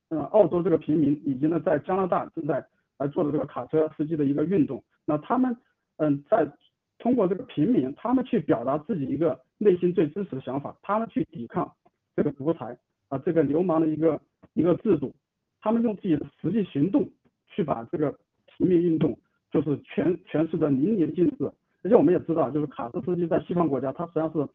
[0.09, 2.65] 呃，澳洲这个平民以及呢在加拿大正在
[2.97, 5.55] 来做的这个卡车司机的一个运动，那他们
[5.97, 6.51] 嗯在
[6.97, 11.71] 通过这个平民，他们去表达自己一个内心最真实的想法，他们去抵抗
[12.15, 12.75] 这个独裁
[13.09, 14.19] 啊这个流氓的一个
[14.53, 15.13] 一个制度，
[15.59, 17.07] 他们用自己的实际行动
[17.47, 18.17] 去把这个。
[18.65, 19.17] 民运动
[19.51, 21.51] 就是诠诠释的淋漓尽致，
[21.83, 24.47] 而且我们也知道，就是卡车司机在西方国家，它实际上是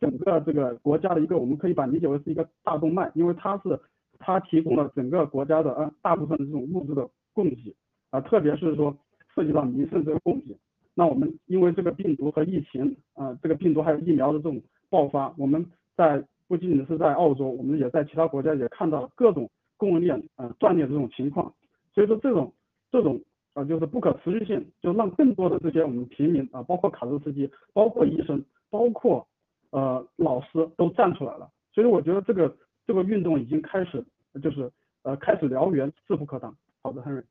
[0.00, 3.76] 整个这个国家的一个，我们可以把理解为是一个大动脉，因为它是
[4.18, 7.74] 它提供了整个国家的呃大部分的这种物质的供给
[8.10, 8.96] 啊，特别是说
[9.34, 10.56] 涉及到民生这个供给。
[10.94, 15.64] 那我们因为这个病毒和疫情啊，这个病毒还有疫苗的这种爆发，我们
[15.96, 21.52] 在不仅仅是在澳洲，我们也在其他国家也看到了各种供应链呃断裂这种情况，
[21.92, 22.52] 所以说这种
[22.92, 23.20] 这种。
[23.54, 29.26] 啊，就是不可持续性，就让更多的这些我们平民啊，包括卡车司机，包括医生，包括
[29.70, 31.48] 呃老师都站出来了。
[31.72, 34.04] 所以我觉得这个这个运动已经开始，
[34.42, 34.70] 就是
[35.02, 36.56] 呃开始燎原，势不可挡。
[36.82, 37.22] 好的，Henry。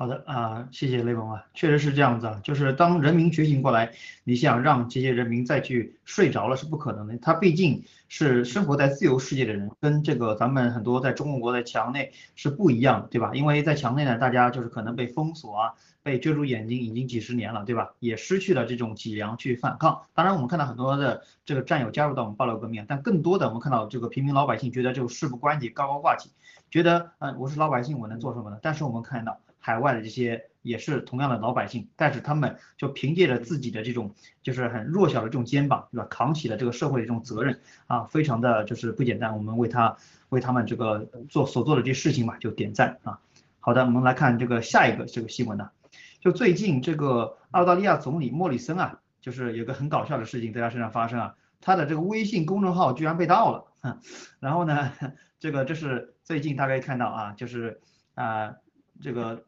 [0.00, 3.92] 好的啊，谢谢雷蒙啊，确实是这样子啊，就是当人民觉醒过来，
[4.24, 13.32] 你想让这些人民再去睡着了是不可能的，他毕竟是生活在自由世界的人，跟这个咱们很多在中国的墙内是不一样的，对吧？
[13.34, 17.90] 因为在墙内呢，大家就是可能被封锁啊，被遮住眼睛已经几十年了，对吧？
[17.98, 20.00] 也失去了这种脊梁去反抗。
[20.14, 26.30] 当然，我们看到很多的这个战友加入到我们爆料革命，但更多的我们看到这个平民老百姓觉得这个事不关己，高高挂起，
[26.70, 28.58] 觉得嗯我是老百姓，我能做什么呢？
[28.62, 29.38] 但是我们看到。
[29.60, 36.06] 海外的这些也是同样的老百姓，但是他们就凭借着自己的这种就是很弱小的这种肩膀，对吧？
[36.10, 39.36] 扛起了这个社会的这种责任啊，非常的就是不简单。
[39.36, 39.96] 我们为他
[40.30, 43.20] 为他们这个做所做的这些事情嘛，就点赞啊。
[43.60, 45.70] 好的，我们来看这个下一个这个新闻呢，
[46.20, 53.64] 就最近这个澳大利亚总理莫里森啊，就是有个很搞笑的事情在他身上发生啊，他的这个微信公众号居然被盗了，
[54.40, 54.92] 然后呢，
[55.38, 57.80] 这个这是最近大家看到啊，就是
[58.14, 58.54] 啊
[59.00, 59.42] 这个。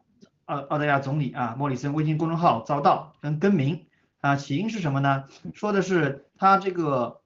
[0.52, 3.86] 澳澳大利亚总理啊，莫里森微信公众号遭到跟更名
[4.20, 5.24] 啊，起因是什么呢？
[5.54, 7.20] 说的是他这个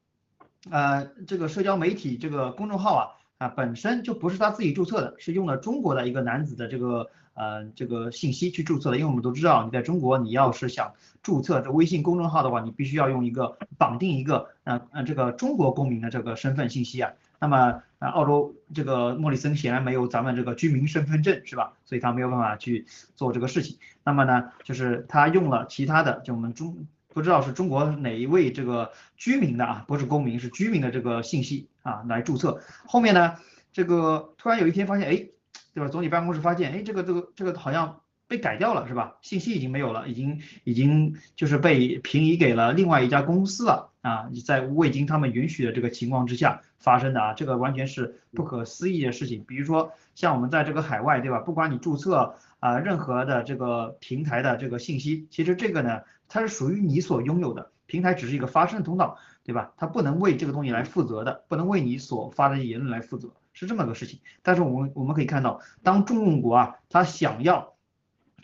[0.71, 3.03] 呃这个社交媒体这个公众号啊
[3.39, 17.11] 啊本身就不是他自己注册的，是用了中国的一个男子的这个呃这个信息去注册的，因为我们都知道你在中国你要是想注册这微信公众号的话，你必须要用一个绑定一个呃呃这个中国公民的这个身份信息啊。
[17.41, 21.73] 那么啊，澳洲这个莫里森显然没有咱们这个居民身份证是吧？
[21.85, 23.79] 所以他没有办法去做这个事情。
[24.05, 32.61] 那么呢，就是他用了其他的，就我们中不知道是中国哪一位这个居民的啊，不是公民是居民的这个信息啊来注册。
[32.87, 33.37] 后面呢，
[33.73, 35.29] 这个突然有一天发现，哎，
[35.73, 35.89] 对吧？
[35.89, 38.01] 总理办公室发现，哎，这个这个这个好像。
[38.29, 39.19] 被改掉了是吧？
[39.23, 44.29] 信息已经没有了，已经已经就是被平移给了另外一家公司了啊！
[44.31, 49.45] 你在未经他们允许的这个情况之下发生的啊，这个完全是不可思议的事情。
[49.45, 51.41] 比如说像我们在这个海外对吧？
[51.41, 59.73] 不管你注册啊任何的这个平台的这个信息，其实这个呢它是属于你所拥有的，平台只是一个发声通道对吧？
[59.77, 64.21] 它不能为这个东西来负责的，不能为你所发的言论来负责，是这么个事情。
[64.43, 67.75] 但是我们我们可以看到，当中共国啊，他想要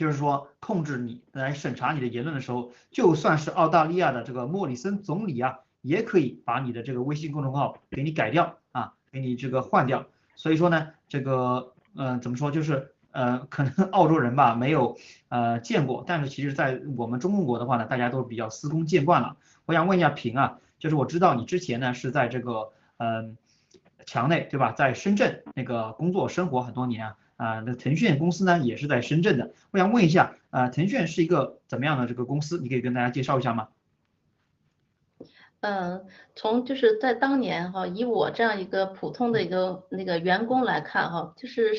[0.02, 10.04] 就是说，控制你来审查你的言论的时候，就算是澳大利亚的这个莫里森总理啊，也可以把你的这个微信公众号给你改掉啊，给你这个换掉。
[10.34, 14.98] 所以说呢，这个呃怎么说，就是呃可能澳洲人吧没有
[15.28, 19.36] 呃见过，但是其实在我们中国的话呢，大家都比较司空见惯了。
[19.66, 23.36] 我想问一下平啊，就是我知道你之前呢是在这个嗯
[24.04, 27.16] 墙内对吧，在深圳那个工作生活很多年啊。
[27.36, 29.52] 啊，那腾讯公司呢也是在深圳的。
[29.70, 32.60] 我想问一下，啊，腾讯是一个怎么样的这个公司？
[32.60, 33.68] 你可以跟大家介绍一下吗？
[35.60, 41.72] 嗯，从就是在当年哈，以我这样一个普通的一个那个员工来看哈，就是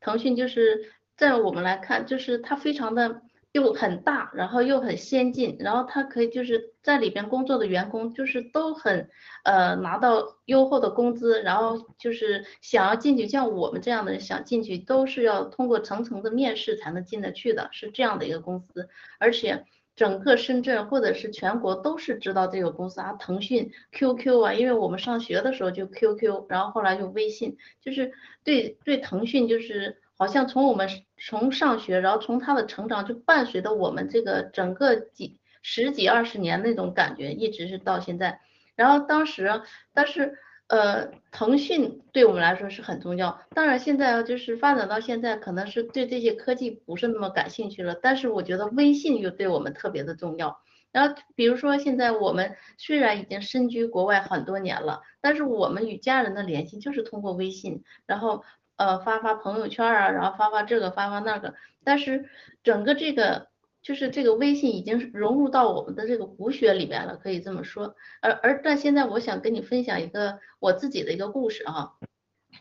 [0.00, 3.22] 腾讯就是在我们来看，就是它非常的。
[3.56, 9.08] 又很大，然后又很先进，然后他可以就是在里边工作的员工就是都很
[9.44, 19.64] 呃拿到优厚的工资，然后就是想要进去，像我们这样的人想进去都是要通过层层的面试才能进得去的，是这样的一个公司，而且
[19.96, 28.12] 整个深圳或者是全国都是知道这个公司啊，腾讯 QQ 啊，因为我们上学的时候就 QQ，然后后来就微信，就是
[28.44, 29.96] 对对腾讯就是。
[30.18, 30.88] 好像从我们
[31.18, 38.40] 从上学，然后从他的成长就伴随着我们这个整个几十几二十年那种感觉，一直是到现在。
[38.74, 39.62] 然后当时，
[39.94, 40.38] 但是
[40.68, 43.40] 呃，腾讯对我们来说是很重要。
[43.54, 47.94] 当然，现在就是发展到现在，可能是对这些科技不是那么感兴趣了。
[47.94, 50.60] 但是我觉得微信又对我们特别的重要。
[50.92, 58.42] 然后，比如说现在我们虽然已经身居国外很多年了，但是我们与家人的联系就是通过微信，然后
[58.76, 61.54] 呃发发朋友圈啊，然后发发这个发发那个。
[61.84, 62.28] 但是
[62.62, 63.48] 整个这个。
[63.82, 67.94] 就是这个微信已经融入到我们的这个骨血里边了，可以这么说。
[68.20, 71.94] 而而但现在我想跟你分享一个我自己的一个故事哈，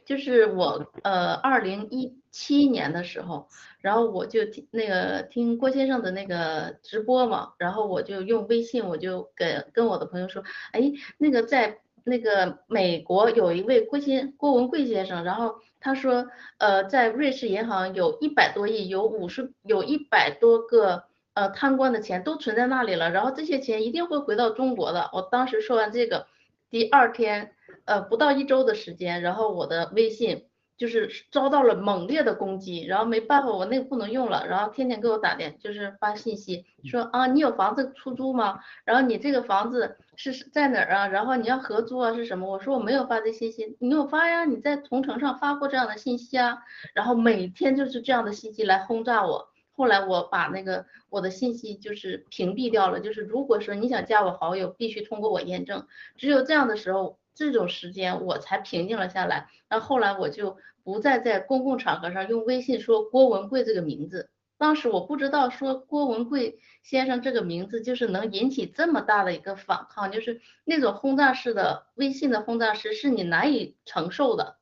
[0.06, 3.48] 就是我呃二零一七年的时候，
[3.80, 10.44] 然后我就听那个听郭先生的那个直播嘛，然后我就用微信我就跟跟我的朋友说，
[10.74, 16.28] 哎，那个在那个美国有一位郭先郭文贵先生，然后他说
[16.60, 21.04] 呃在瑞士银行有一百多亿，有五十有一百多个。
[21.36, 25.10] 呃，贪官的钱都存在那里了，然后这些钱一定会回到中国的。
[25.12, 26.28] 我当时说完这个，
[26.70, 27.52] 第二天，
[27.84, 30.46] 呃，不到一周的时间，然后我的微信
[30.78, 38.60] 就是遭到了猛烈的攻击，然后没办法，我那个不能用了，然后天天给我打电，就是发信息说啊，你有房子出租吗？
[38.84, 41.08] 然后你这个房子是在哪儿啊？
[41.08, 42.50] 然后你要合租啊是什么？
[42.50, 44.46] 我说我没有发这信息，你有发呀？
[44.46, 46.60] 你在同城上发过这样的信息啊？
[46.94, 49.50] 然后每天就是这样的信息来轰炸我。
[49.78, 59.50] 后来我把那个我的信息就是屏蔽掉了，就是如果说你想加我好友，必须通过我验证，只有这样的时候，这种时间我才平静了下来。
[59.70, 64.30] 那后来我就不再在公共场合上用微信说郭文贵这个名字。
[64.58, 74.58] 当时我不知道说郭文贵先生这个名字就是能引起这么大的一个反抗，就是那种轰炸式的微信的轰炸式是你难以承受的。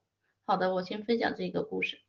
[0.45, 1.99] 好的，我先分享这个故事。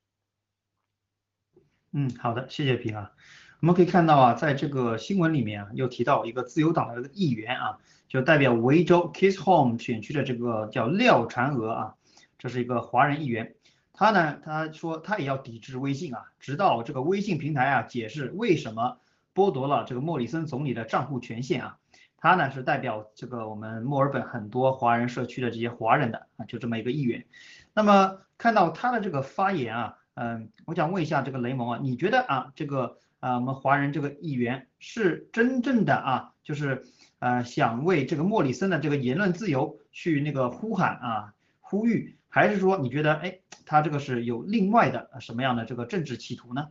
[1.92, 3.12] 嗯，好的，谢谢平啊。
[3.60, 7.78] 我们可以看到啊，在这个新闻里面啊，又提到一个自由党的议员啊，
[8.14, 11.94] 就代表维州 Kiss Home 选区的这个叫廖婵娥啊，
[12.38, 13.56] 这是一个华人议员。
[13.92, 18.98] 他呢，他说他也要抵制微信啊，直到这个微信平台啊解释为什么
[19.34, 21.78] 剥夺了这个莫里森总理的账户权限啊。
[22.16, 27.26] 他呢是代表这个我们墨尔本很多华人社区的这些华人的啊，就这么一个议员。
[27.72, 29.98] 那么看到他的这个发言啊。
[30.14, 36.84] 嗯，我想问一下这个雷蒙啊，你觉得啊，这个啊我们华人这个议员是真正的啊，就是
[37.24, 46.68] 呃想为这个莫里森的这个言论自由去那个呼喊啊呼吁，还是说你觉得哎他这个是有另外的什么样的这个政治企图呢？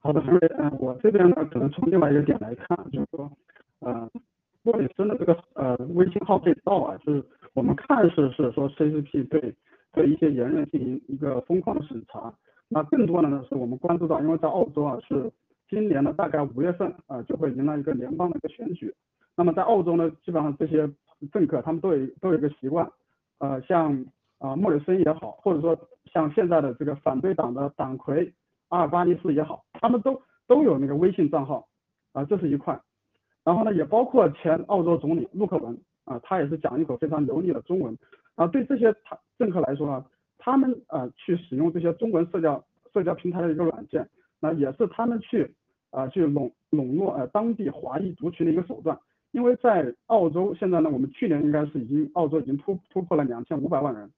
[0.00, 3.30] 好的，因为嗯我这边呢可能从另外一个点来看，就是说
[3.78, 4.10] 呃
[4.62, 7.24] 莫里森的这个呃微信号被盗啊，就是。
[7.52, 9.52] 我们看似是说 CCP 对
[9.92, 12.32] 对一些言论进行一个疯狂的审查，
[12.68, 15.32] 那更多的呢是我们关注到，因为在澳洲啊是
[15.70, 18.92] 今年的大概五月份啊就会迎来一个联邦的一个选举，
[19.36, 20.90] 那么在澳洲呢基本上这些
[21.32, 22.90] 政客他们都有都有一个习惯，
[23.38, 24.04] 呃像
[24.38, 25.78] 啊莫里森也好，或者说
[26.12, 28.30] 像现在的这个反对党的党魁
[28.68, 31.66] 阿尔巴尼斯也好，他们都都有那个微信账号
[32.12, 32.78] 啊这是一块，
[33.44, 35.78] 然后呢也包括前澳洲总理陆克文。
[36.06, 37.96] 啊，他也是讲一口非常流利的中文，
[38.34, 40.04] 啊，对这些他政客来说啊，
[40.38, 44.08] 他们啊去使用这些中文社交社交平台的一个软件，
[44.40, 45.54] 那也是他们去
[45.90, 48.98] 啊去笼笼络呃当地华裔族群的一个手段。
[49.32, 54.10] 因为在澳洲现在呢，我们去年应该是已经澳洲已经突突破了两千五百万人，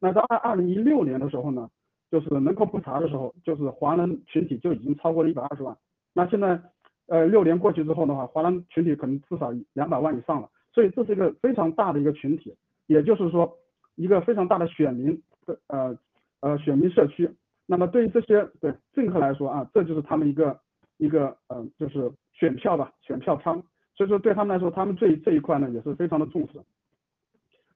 [0.00, 1.70] 那到二二零一六年的时候呢，
[2.10, 5.76] 就是人口普查的时候，就是华人群体就已经超过了一百二十万。
[6.12, 6.60] 那现在
[7.06, 10.48] 呃六年过去之后的话，华人群体可能至少两百万以上了。
[10.72, 12.52] 所以这是一个非常大的一个群体，
[12.88, 13.56] 也就是说
[13.94, 15.96] 一个非常大的选民的呃
[16.40, 17.30] 呃选民社区。
[17.66, 20.58] 那么对于这些对政客来说啊，这就是他们一个
[20.98, 23.62] 一个呃就是选票吧，选票仓。
[23.94, 26.60] 所以说对他们来说，他们这这一块呢也是非常的重视。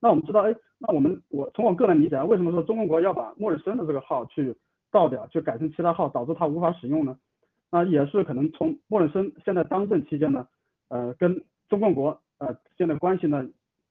[0.01, 4.57] 那我们知道，哎，那我们我从我个人理解，为什么说中共国要把莫里森的这个号去
[4.91, 7.17] 盗掉，去改成其他号，导致他无法使用呢？
[7.71, 10.47] 那也是可能从莫里森现在当政期间呢，
[10.89, 12.21] 呃，跟中共国。
[12.39, 13.47] 呃，现在关系呢，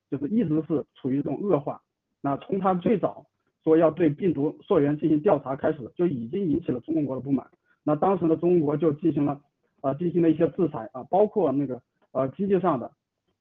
[0.09, 1.79] 就是一直是处于一种恶化。
[2.19, 3.23] 那从他最早
[3.63, 7.45] 说要对病毒溯源进行调查开始，就已经引起了中共国的不满。
[7.83, 9.39] 那当时的，中国就进行了
[9.81, 12.91] 呃进行了一些制裁啊，包括那个呃经济上的，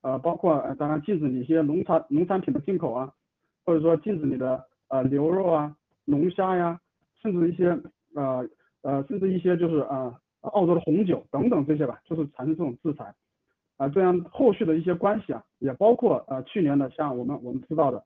[0.02, 3.12] 呃包括呃当然禁止你一些农产农产品的进口啊，
[3.64, 6.80] 或者说禁止你的呃牛肉啊、龙虾呀，
[7.20, 7.78] 甚至一些
[8.14, 8.48] 呃
[8.82, 13.14] 呃甚至一些就是呃澳洲的红酒等等这些吧，就是产生这种制裁。
[13.76, 18.02] 啊，这样后续的一些关系啊，也包括呃去年的像我们我们知道的，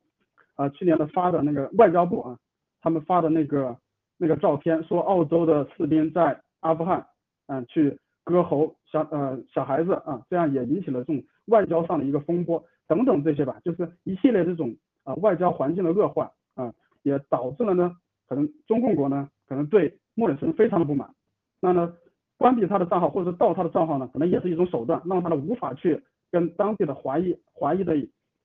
[0.55, 2.39] 啊去年的发的那个外交部啊，
[2.83, 3.75] 他们发的那个
[4.23, 7.05] 那个照片，说澳洲的士兵在阿富汗，
[7.49, 17.97] 嗯去割喉小呃小孩子啊，这样也引起了这种外交上的一个风波等等这些吧，就是一系列这种啊外交环境的恶化啊，也导致了呢，
[18.29, 21.13] 可能中共国呢可能对莫里森非常的不满，
[21.61, 21.93] 那呢
[22.39, 26.01] 关闭他的账号或者是盗他的账号呢，可能也是一种手段，让他呢无法去
[26.31, 27.93] 跟当地的华裔华裔的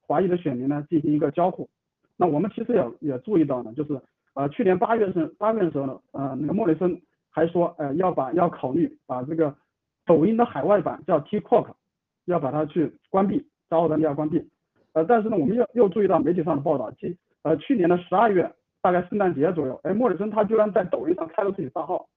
[0.07, 1.69] 华裔的选民呢进行一个交互。
[2.17, 4.01] 那我们其实也也注意到呢，就是
[4.37, 9.55] 呃去年八月份八月的时候呢，呃那个莫里森还说，呃要把要考虑把这个
[10.05, 11.73] 抖音的海外版叫 TikTok，
[12.25, 14.47] 要把它去关闭，在澳大利亚关闭。
[14.93, 22.07] 呃，但是呢，我们又又注意到媒体上的报道，去呃去年的十二月，大概圣诞节左右，哎，莫里森他居然在抖音上开了自己账号，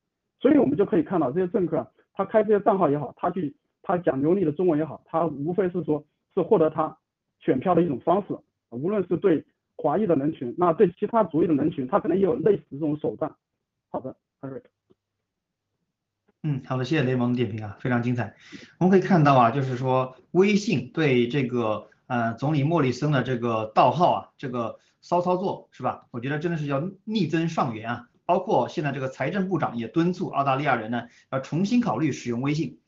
[0.41, 6.05] 所以我们就可以看到这些政客，他开这些账号也好，他去他讲流利的中文也好，他无非是说
[6.35, 6.97] 是获得他
[7.39, 8.37] 选票的一种方式，
[8.71, 9.45] 无论是对
[9.81, 13.35] 华裔的人群，那对其他族裔的人群，他可能也有类似这种手段。
[13.89, 14.63] 好的，Eric。
[16.43, 18.35] 嗯，好的，谢谢雷蒙点评啊，非常精彩。
[18.79, 26.07] 我们可以看到啊，就是说微信对这个呃总理莫里森的这个盗号啊，这个骚操作是吧？
[26.11, 28.07] 我觉得真的是要逆增上缘啊。
[28.25, 32.79] 包括现在这个财政部长也敦促澳大利亚人呢，要重新考虑使用微信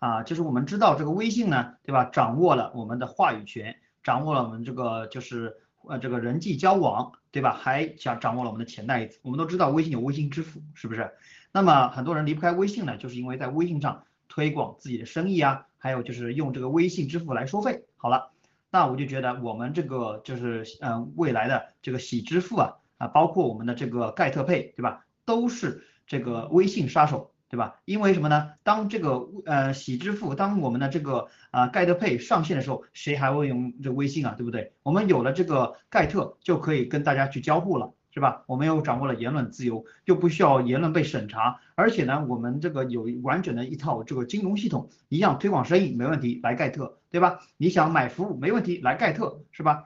[0.00, 0.22] 啊。
[0.24, 2.04] 就是我们知道这个微信呢，对吧？
[2.06, 5.56] 掌握了我们的话语权，掌握了我们这个就是
[5.88, 7.54] 呃这个人际交往，对吧？
[7.54, 9.18] 还掌掌握了我们的钱袋子。
[9.22, 11.10] 我们都知道微信有微信支付，是不是？
[11.50, 17.84] 那么很多人离不开微信呢，就是因为在微信上推广自己的生意啊，还有就是用这个微信支付来收费。
[17.96, 18.30] 好了，
[18.70, 25.06] 那我就觉得我们这个就是嗯未来的这个喜支付啊啊，包括我们的这个盖特配，对吧？
[25.24, 27.76] 都是这个微信杀手，对吧？
[27.84, 28.50] 因为什么呢？
[28.62, 34.34] 当这个呃喜支付，当我们的这个啊盖特配上线的时候，谁还会用这微信啊？
[34.36, 34.72] 对不对？
[34.82, 37.92] 我们有了这个盖特，就可以跟大家去交互了。
[38.10, 38.42] 是吧？
[38.46, 47.38] 我们又掌握了言论自由，又不需要言论被审查，而且呢，我们这个有完整的一套这个金融系统，一样推广生意没问题，来盖特，对吧？
[47.58, 49.84] 你想买服务没问题，来盖特，是吧？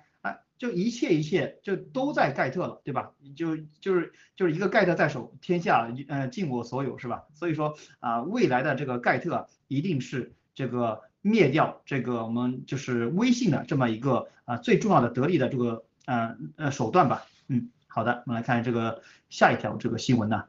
[0.62, 3.10] 就一切一切就都在盖特了，对吧？
[3.34, 7.24] 就就是就是一个盖特在手，天下呃尽我所有，是吧？
[7.34, 17.70] 所以说啊，未来的这个盖特一定是这个灭掉这个我们就是微信的这么一个啊最重要的得力的这个呃呃手段吧，嗯。
[17.88, 20.44] 好的，我们来看这个下一条这个新闻呢，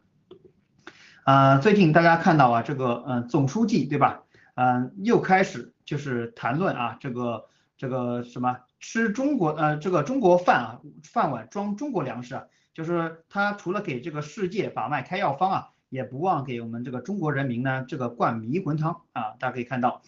[1.24, 7.47] 啊，最近大家看到啊，这个嗯总书记对吧，嗯又开始就是谈论啊这个
[7.78, 20.01] 这个什么吃中国呃这个中国饭啊饭碗装中国粮食啊，就是他除了给这个世界把脉开药方啊，也不忘给我们这个中国人民呢这个灌迷魂汤啊，大家可以看到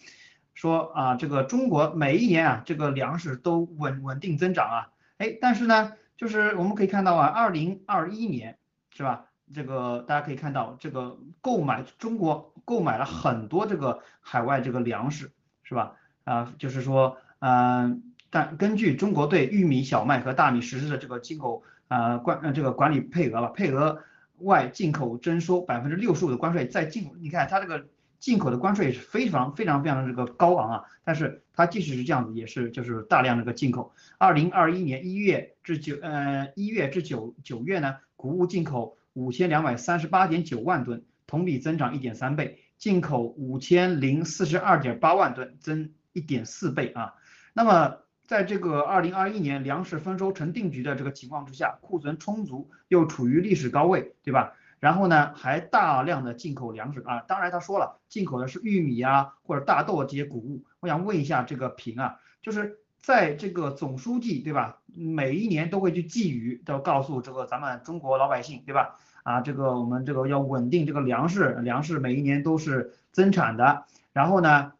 [0.52, 5.94] 说啊这个中国每一年啊这个粮食都稳稳定增长啊，哎但是呢。
[6.18, 8.56] 就是我们可以看到啊，二零二一年
[8.88, 9.26] 是吧？
[9.52, 15.30] 这个大家可以看到，这个购买中国购买了很多这个海外这个粮食
[15.62, 15.92] 是吧？
[16.24, 24.02] 啊，就是说，嗯，但根据中国对玉米、小麦和大米实施的这个进口啊关呃这个管理配额吧，配额
[24.38, 27.86] 外进口征收百分之六十五的关税，在进，你看它这个。
[28.18, 33.92] 进口的关税是非常非常非常的这个高昂啊，但是它即使是这样子，也是就是大量的个进口。
[34.16, 47.14] 二零二一年一月至九呃一月至九九月呢，谷物进口五千两百三十八点九万吨，同比增长一点三倍；进口五千零四十二点八万吨，增一点四倍啊。
[47.52, 54.54] 那么在这个二零二一年粮食丰收成定局的这个情况之下，库存充足又处于历史高位，对吧？
[54.78, 60.64] 然后呢，还大量的进口粮食啊，当然他说了，进口的是玉米啊或者大豆这些谷物。
[60.80, 68.96] 我想问一下这个平啊，就是在这个总书记对吧，每一年都会去寄语，都告诉这个咱们中国老百姓对吧？
[69.22, 73.84] 啊，这个我们这个要稳定这个粮食，粮食每一年都是增产的。
[74.12, 74.72] 然后呢，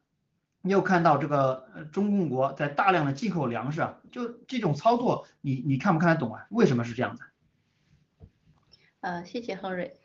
[0.69, 6.47] 又看到这个中共国在大量的进口粮食，就这种操作，你你看不看得懂啊？
[6.51, 7.25] 为什么是这样的？
[9.01, 9.97] 呃，谢谢亨瑞。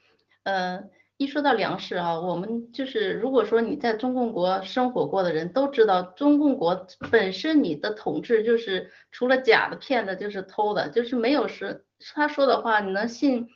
[0.44, 0.84] 呃，
[1.18, 13.48] 一说到粮食啊，我们就是如果说你在中共国生活过的人都知道，中共国本身你的统治就是除了假的、骗的，就是偷的，就是没有是他说的话你能信，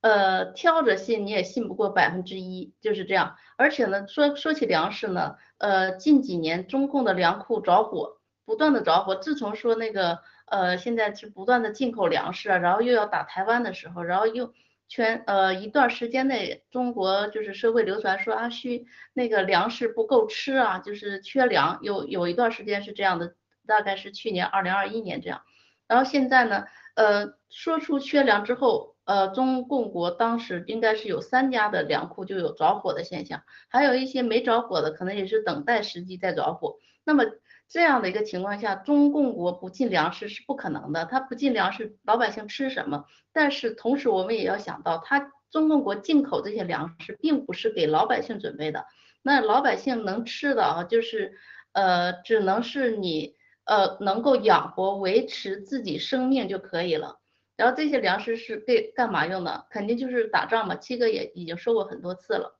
[0.00, 3.36] 呃，挑着信你也信不过百分之一，就是这样。
[3.56, 9.14] 而且呢，说说起粮食呢，呃，近几年中共的粮库着火，不断的着火。
[9.14, 14.52] 自从说那个呃，现在是不断的进口粮食啊，然后又要打台湾的时候，然后又。
[14.92, 23.36] 全呃一段时间内，中国就是社会流传说啊需那个粮食不够吃啊，就是缺粮，有有一段时间是这样的，
[23.68, 25.42] 大概是去年二零二一年这样。
[25.86, 26.64] 然后现在呢，
[26.96, 36.76] 呃说出缺粮之后，呃，中共国当时应该是有三家的粮库就有着火的现象，还有一些没着火的，可能也是等待时机再着火。
[37.02, 37.24] 那么
[37.68, 43.04] 这样的一个情况下，中共国不进粮食是不可能的，它不进粮食，老百姓吃什么？
[43.32, 48.86] 但是同时我们也要想到，它中共国进口这些粮食并不是给老百姓准备的，
[49.22, 51.32] 那老百姓能吃的啊，就是
[51.72, 53.34] 呃，只能是你
[53.64, 57.19] 呃能够养活、维持自己生命就可以了。
[57.60, 59.66] 然后这些粮食是被干嘛用的？
[59.70, 60.74] 肯定就是打仗嘛。
[60.76, 62.58] 七哥也已经说过很多次了。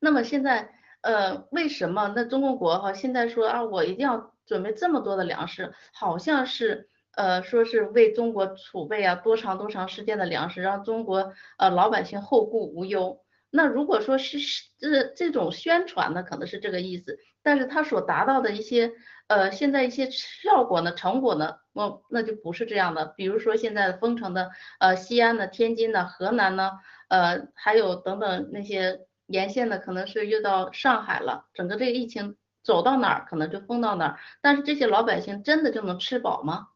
[0.00, 0.74] 那么现在。
[1.02, 13.24] 呃，为什么那中共国哈现在说啊，我一定要准备这么多的粮食，好像是呃说是为中国储备啊多长多长时间的粮食，让中国呃老百姓后顾无忧。
[13.48, 14.36] 那如果说是
[14.78, 18.92] 这这种宣传呢，可能是这个意思，但是他所达到的一些
[19.30, 23.06] 呃现在一些效果呢成果呢，那那就不是这样的。
[23.06, 26.72] 比如说现在封城的呃西安的、天津的、河南呢，
[27.08, 29.06] 呃还有等等那些。
[29.30, 36.66] 沿线的可能是又到上海了，整个这个疫情走到哪儿可能就封到哪儿，但是这些老百姓真的就能吃饱吗？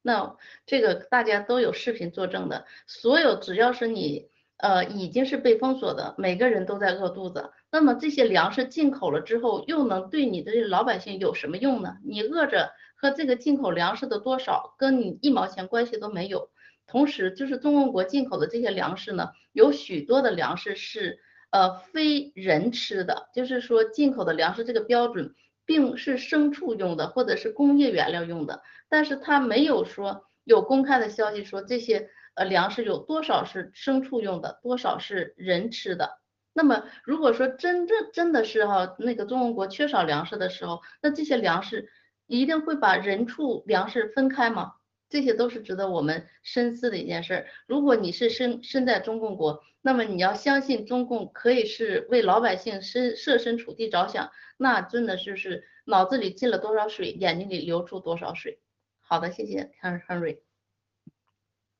[0.00, 0.36] 那
[0.66, 4.28] 这个大家都有视频作证的，所有只要是你
[4.58, 7.50] 呃已经是被封锁的，每个人都在饿肚子。
[7.72, 11.96] 那么这些粮食进口了之后，又能对你的老百姓有什么用呢？
[12.04, 16.50] 你饿着和这个进口粮食的多少跟你一毛钱关系都没有。
[16.86, 21.20] 同时，就是中国国进口的这些粮食呢，有许多的粮食是。
[21.52, 25.34] 呃，非人吃的，就是说进口的粮食这个标准，
[25.66, 36.19] 并是牲畜用的或者是工业原料用的，但是它没有说有公开的消息说这些呃粮食有多少是牲畜用的，多少是人吃的。
[36.60, 41.88] 那么如果说真正真的是哈那个中国缺少粮食的时候，那这些粮食
[42.26, 44.74] 一定会把人畜粮食分开吗？
[45.08, 47.46] 这些都是值得我们深思的一件事。
[47.66, 58.60] 如果你是身身在中共国，那么你要相信中共可以是为老百姓身设身处地着想，那真的就是脑子里进了多少水，眼睛里流出多少水。
[59.00, 60.40] 好的，谢谢 Henry。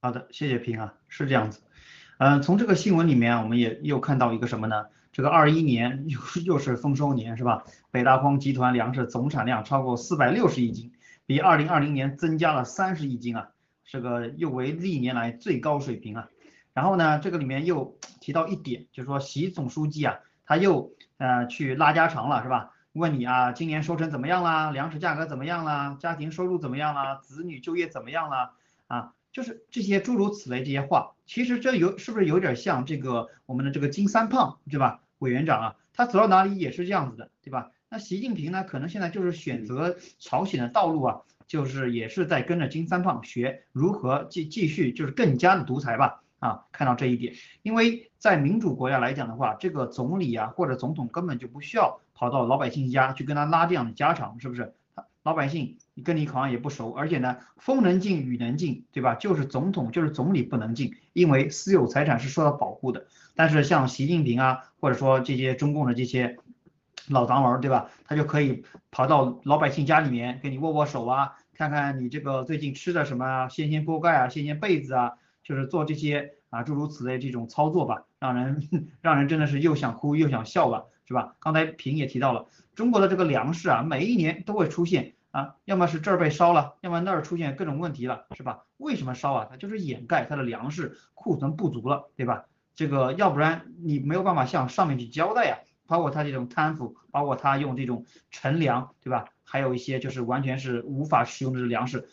[0.00, 1.60] 好的，谢谢平啊，是这样子。
[2.20, 4.88] 嗯，从这个新闻里面，我们也又看到一个什么呢？
[5.10, 7.64] 这个二一年 又又是丰收年是吧？
[7.90, 10.92] 北大荒集团粮食总产量超过四百六十亿斤。
[11.24, 13.48] 比二零二零年增加了三十亿斤啊，
[13.86, 16.28] 这个又为历年来最高水平啊。
[16.74, 22.72] 然后呢，这个里面又提到一点，就是说习总书记啊，他又呃去拉家常了，是吧？
[22.92, 24.70] 问你啊，今年收成怎么样啦？
[24.72, 25.96] 粮食价格怎么样啦？
[25.98, 27.14] 家庭收入怎么样啦？
[27.22, 28.52] 子女就业怎么样啦？
[28.88, 35.02] 啊，就是这些诸如此类这些话，其实这有是不是有点像这个我们的这个金三胖，对吧？
[35.18, 37.70] 委员长啊，他走到哪里也是这样子的，对吧？
[37.88, 54.72] 那习近平呢，可能现在就是选择朝鲜的道路啊，就是也是在跟着金三胖学如何继继续就是更加的独裁吧啊，看到这一点，因为在民主国家来讲的话，这个总理啊或者总统根本就不需要跑到老百姓家去跟他拉这样的家常，是不是？
[55.22, 59.14] 老百姓跟你好像也不熟，而且呢，风能进雨能进，对吧？
[59.14, 63.06] 就是总统就是总理不能进，因为私有财产是受到保护的。
[63.34, 66.36] 但是像习近平啊，或者说这些中共的这些。
[67.08, 67.90] 老党儿对吧？
[68.06, 68.62] 他就可以
[68.92, 75.12] 跑到老百姓家里面给你握握手啊，看看你这个最近吃的什么啊，掀掀锅盖啊，掀掀被子啊，
[75.42, 78.68] 就是做这些啊诸如此类这种操作吧，让人
[79.00, 81.34] 让人真的是又想哭又想笑吧，是吧？
[81.40, 82.46] 刚才平也提到了，
[82.80, 88.64] 中国的这个粮食啊，每一年都会出现啊，要么是这儿被烧了，要么那儿出现各种问题了，是吧？
[88.78, 89.46] 为什么烧啊？
[89.50, 92.46] 它就是掩盖它的粮食库存不足了，对吧？
[92.74, 95.58] 这个要不然你没有办法向上面去交代呀。
[95.86, 99.26] 包括它这种贪腐，包括它用这种陈粮，对吧？
[99.44, 102.08] 还有一些就是完全是无法使用的粮食，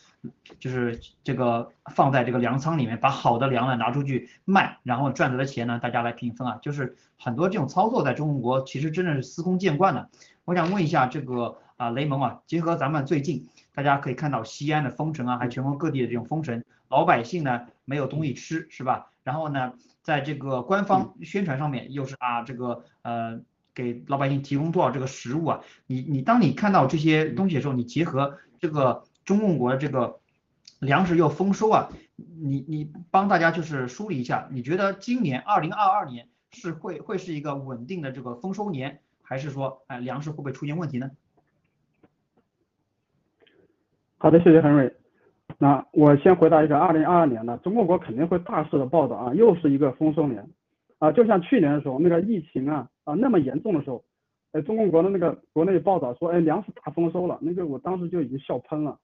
[0.60, 10.10] 就是这个放在这个粮仓里面，把好的粮呢拿出去卖，然后赚来的钱呢大家来平分啊，就是很多这种操作在中国其实真的是司空见惯的。
[10.46, 19.12] 我想问一下这个啊雷蒙啊，结合咱们最近大家可以看到西安的封城啊，还全国各地的这种封城，老百姓呢没有东西吃是吧？
[19.24, 23.42] 然后呢，在这个官方宣传上面又是啊这个呃。
[23.78, 25.60] 给老百姓提供多少这个食物啊？
[25.86, 30.22] 你你当你看到这些东西的时候，你结合这个中共国这个
[30.80, 41.12] 粮食又丰收啊，你你帮大家就是梳理一下，你觉得今年二零二二年是会会是一个稳定的这个丰收年，还是说哎粮食会不会出现问题呢？
[44.18, 44.96] 好的，谢谢恒瑞。
[45.58, 50.50] 那我先回答一个二零二二年呢，中共国肯定会大肆的报道啊，又是一个丰收年。
[51.00, 54.04] 啊，就像去年的时候，那个疫情啊啊那么严重的时候，
[54.54, 58.98] 哎，中共国的那个国内报道说，哎，粮食大丰收了，那个我当时就已经笑喷了。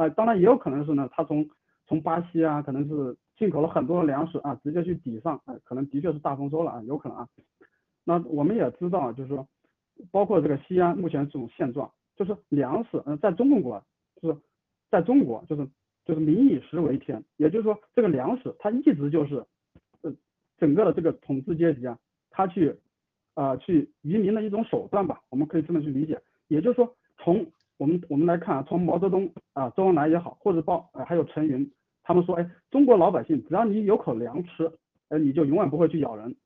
[0.00, 1.46] 啊，当然也有可能是呢，他从
[1.86, 7.28] 从巴西啊，可能是进口了很多的粮食啊，直接去抵上，可能的确是大丰收了啊，有可能啊。
[8.04, 9.46] 那我们也知道，就是说，
[10.10, 13.84] 包括这个西安目前这种现状，就是粮食，嗯，在中国，
[14.22, 14.38] 就是
[14.90, 15.68] 在中国，就是
[16.06, 19.44] 就是民以食为天，也就是说，这个粮食它一直就是，
[20.00, 20.10] 呃，
[20.56, 21.98] 整个的这个统治阶级啊，
[22.30, 22.74] 他去，
[23.34, 26.18] 啊，去移民的一种手段吧，我们可以这么去理解。
[26.48, 27.46] 也就是说，从
[27.80, 31.72] 我们我们来看啊，从毛泽东啊、周恩来也好，或者包呃还有陈云，
[32.02, 34.70] 他们说，哎，中国老百姓只要你有口粮吃，
[35.08, 36.36] 呃，你就永远不会去咬人。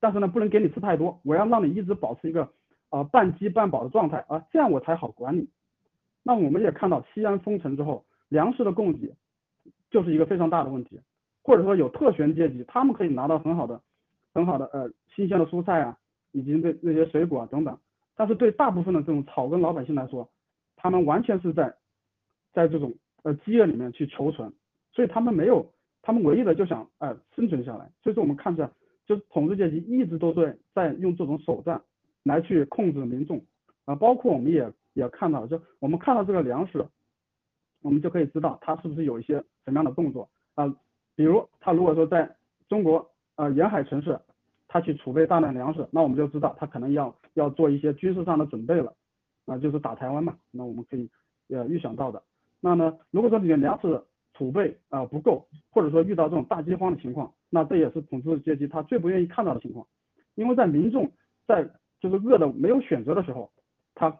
[0.00, 2.48] 但是呢，不能给你吃太多，我要让你一直保持一个
[2.90, 5.48] 啊半饥半饱的状态啊，这样我才好管理。
[6.24, 9.14] 那我们也看到西安封城之后，粮食的供给
[9.88, 11.00] 就是一个非常大的问题，
[11.44, 13.80] 或者说有特权阶级，他们可以拿到很好的、
[14.34, 15.96] 很好的呃新鲜的蔬菜啊，
[16.32, 17.78] 以及那那些水果啊等等。
[18.16, 20.28] 但是对大部分的这种草根老百姓来说，
[20.76, 21.74] 他们完全是在
[22.52, 24.52] 在这种呃饥饿里面去求存，
[24.92, 27.90] 所以他们没有，他们唯一的就想呃生存下来。
[28.02, 28.70] 所以说我们看出来。
[29.04, 31.82] 就是统治阶级一直都在在用这种手段
[32.22, 33.44] 来去控制民众
[33.84, 36.86] 啊，包括我们也也看到，就我们看到这个粮食，
[37.82, 40.72] 我们就可以知道他是不是有一些什么样的动作啊，
[41.16, 42.36] 比如他如果说在
[42.68, 44.18] 中国呃沿海城市，
[44.68, 48.94] 他去储备大量粮食，那我们就知道他可能要要做一些军事上的准备了
[49.46, 51.10] 啊，就是打台湾嘛，那我们可以
[51.48, 52.22] 呃预想到的。
[52.60, 54.02] 那呢，如果说你的粮食
[54.34, 59.86] 储备啊不够，或者说遇到这种大饥荒的情况，那这也是统治阶级他最不愿意看到的情况，
[60.36, 61.10] 因为在民众
[61.46, 61.68] 在
[62.00, 63.50] 就是饿的没有选择的时候，
[63.94, 64.16] 他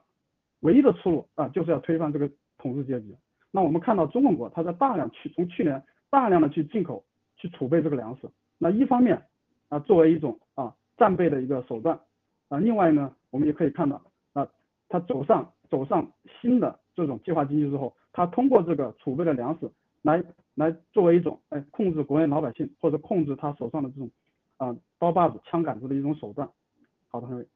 [0.61, 3.17] 唯一的出路啊就是要推翻这个统治阶级。
[3.51, 7.05] 那我们看到中共国他在大量去从去年大量的去进口
[7.37, 9.23] 去储备这个粮食，那一方面
[9.69, 11.99] 啊作为一种啊战备的一个手段
[12.49, 14.03] 啊，另外呢我们也可以看到
[14.93, 19.73] 他走上走上新的这种计划经济之后，他通过这个储备的粮食
[20.03, 20.23] 来。
[20.55, 24.11] 来作为一种哎控制国内老百姓或者控制他手上的这种
[24.59, 26.47] 啊刀把子枪杆子的一种手段。
[27.09, 27.47] 好的，各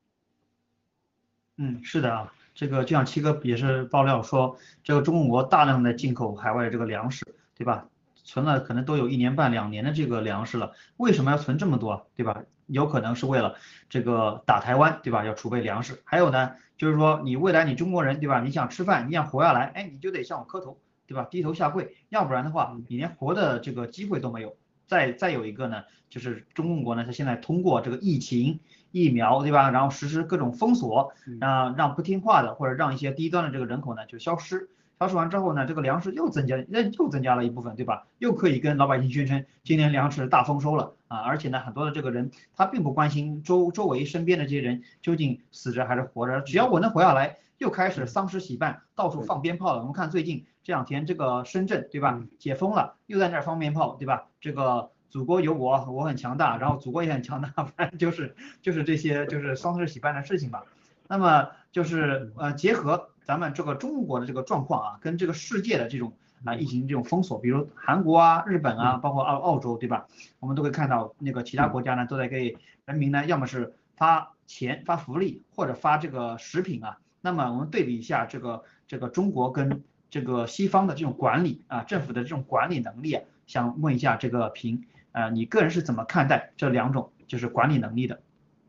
[1.59, 7.23] 嗯，是的啊，这个就像七哥也是爆料说，这个中国大量的进口海外这个粮食，
[7.55, 7.87] 对吧？
[8.15, 12.45] 存了可能都有一年半两年的这个粮食了，为什么要存这么多，对吧？
[12.67, 13.57] 有可能是为了
[13.89, 15.25] 这个打台湾，对吧？
[15.25, 16.01] 要储备粮食。
[16.05, 18.41] 还有呢，就是说你未来你中国人，对吧？
[18.41, 20.79] 你想吃饭，你想活下来，哎，你就得向我磕头。
[21.09, 21.23] 对吧？
[21.31, 24.57] 低头下跪，要不然的话，你连活的这个机会都没有。
[24.89, 28.59] 再再有一个呢，就是中共国呢，它现在通过这个疫情、
[28.91, 29.71] 疫苗，对吧？
[29.71, 34.69] 然后实施各种封锁，让让不听话的或者让一些低端的这个人口呢就消失。
[34.99, 38.07] 消失完之后呢，这个粮食又增加，那又增加了一部分，对吧？
[38.19, 41.19] 又可以跟老百姓宣称今年粮食大丰收了啊！
[41.19, 49.81] 而且呢，很多的这个人他并不关心周周围身边的这些人究竟死着还是活着，只要我能活下来，又开始丧尸喜办，到处放鞭炮了。
[49.81, 50.47] 我们看最近。
[50.67, 54.27] 这两天这个深圳对吧，解封了，又在那儿放鞭炮对吧？
[54.41, 60.65] 这个祖国有我，我很强大，然后祖国也很强大， 反正就是就是这些就是丧事喜办的事情吧。
[61.07, 66.13] 那么就是呃结合咱们这个中国的这个状况啊，跟这个世界的这种
[66.45, 70.07] 啊疫情这种封锁，比如韩国啊、日本啊，包括澳澳洲对吧？
[70.39, 76.99] 我们都会看到那个其他国家呢都在给人民呢，要么是发钱发福利，或者发这个食品啊。
[77.21, 88.21] 那么我们对比一下这个这个中国跟这个西方的这种管理啊，政府的这种管理能力啊，想问一下这个平，呃，你个人是怎么看待这两种就是管理能力的？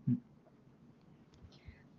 [0.06, 0.18] 嗯，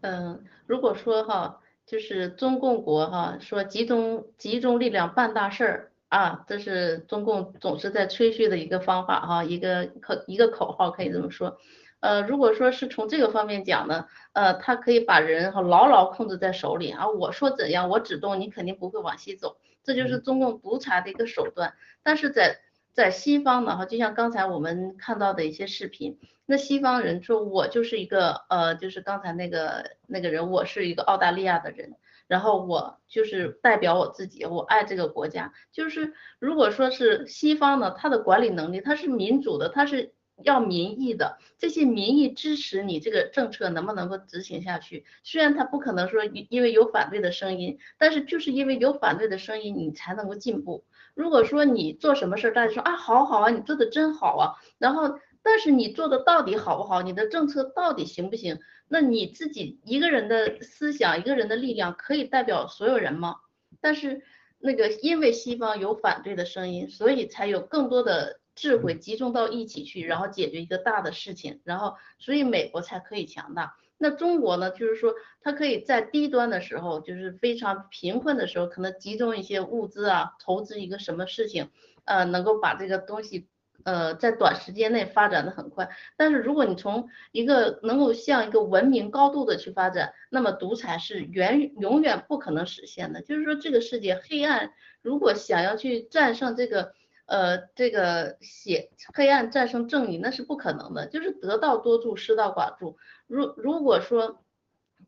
[0.00, 11.57] 嗯，如果说哈，就是中共国哈，说集中集中力量办大事儿啊，这是中共总是在吹嘘的一个方法哈，一个口一个口号可以这么说。
[12.01, 21.72] 呃，如果说是从这个方面讲呢，呃，他可以把人哈牢牢控制在手里啊，我说怎样，我指动你肯定不会往西走，这就是中共独裁的一个手段。
[22.03, 22.59] 但是在
[22.99, 31.94] 在西方呢哈，就像刚才我们看到的一些视频，那西方人说我就是一个呃，就是刚才那个那个人，我是一个澳大利亚的人，
[32.26, 35.53] 然后我就是代表我自己，我爱这个国家。
[35.70, 40.12] 就是如果说是西方呢，他的管理能力，他是民主的，他是。
[40.44, 45.05] 要民意的，这些民意支持你这个政策能不能够执行下去？
[45.24, 50.84] 虽然他不可能说因为有反对的声音，但是就是因为有反对的声音，你才能够进步。
[51.18, 57.02] 如果说你做什么事儿，大家说啊好好啊，你做的真好啊，然后但是你做的到底好不好？
[57.02, 58.60] 你的政策到底行不行？
[58.86, 63.34] 那你自己一个人的思想，一个人的力量可以代表所有人吗？
[63.80, 64.22] 但是
[64.60, 68.38] 那个因为西方有反对的声音，所以才有更多的。
[68.60, 73.76] 智慧集中到一起去，然后解决一个大的事情，然后所以美国才可以强大。
[74.01, 74.70] 那中国呢？
[74.70, 81.70] 就是说它可以在低端的时候，就是非常贫困的时候，可能集中一些物资啊，投资一个什么事情，
[82.05, 83.49] 呃，能够把这个东西
[83.84, 93.20] 呃在短时间内发展的很快，但是如果你从一个能够向一个文明高度的去发展，那么独裁是远永远不可能实现的。
[93.22, 94.72] 就是说这个世界黑暗
[95.03, 96.92] 如果想要去战胜这个
[97.26, 102.96] 呃这个血黑暗战胜正义，那是不可能的，就是得道多助，失道寡助。
[103.28, 104.42] 如如果说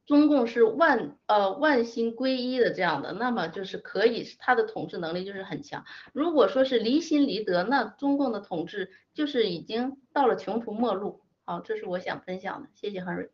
[0.06, 5.84] 中共是万呃万心归一的这样的，那么就是可以，他的统治能力就是很强。
[6.12, 11.20] 如果说是离心离德，那中共的统治就是已经到了穷途末路。
[11.44, 13.28] 好，这是我想分享的，谢谢 Henry。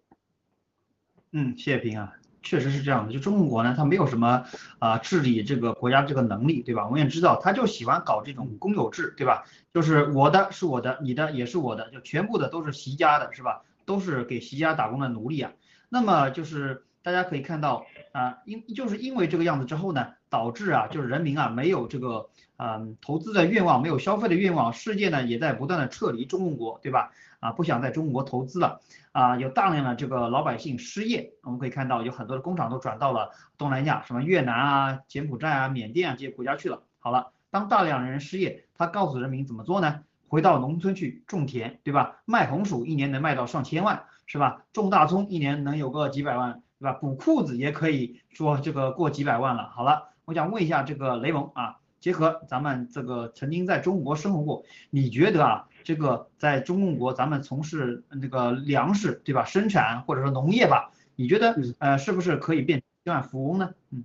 [1.32, 3.12] 嗯，谢谢平啊，确实是这样的。
[3.12, 4.44] 就中国呢，他没有什么
[4.78, 6.86] 啊治理这个国家这个能力，对吧？
[6.86, 9.44] 我们也知道，他就喜欢搞这种公有制，对吧？
[9.74, 13.62] 就是我的是我的，你的也是我的，就全部的都是习家的，是吧？
[13.86, 15.52] 都是给习家打工的奴隶啊。
[15.88, 27.12] 那么就是大家可以看到啊，因就是因为这个样子之后呢，导致啊，就是人民啊没有这个嗯投资的愿望，没有消费的愿望，世界呢也在不断的撤离中共国，对吧？
[27.38, 28.80] 啊，不想在中国投资了
[29.12, 36.82] 啊，有大量的这个老百姓失业，我们可以看到有很多的工厂都转到了东南亚，什么越南啊、柬埔寨啊、缅甸啊这些国家去了。
[36.98, 40.00] 好了，当大量人失业，他告诉人民怎么做呢？
[40.36, 42.20] 回到农村去种田，对吧？
[42.26, 44.04] 卖红薯一年能卖到上千万。
[44.28, 44.64] 是吧？
[44.72, 46.92] 种大葱一年能有个几百万，对吧？
[46.94, 49.70] 补裤子也可以说这个过几百万了。
[49.70, 63.70] 好了，我想问一下这个雷蒙啊，结合咱们这个曾经在中国生活过，你觉得啊，这个在中共国咱们从事那个粮食对吧，生产或者说农业吧，你觉得呃是不是可以变千万富翁呢？
[63.90, 64.02] 嗯。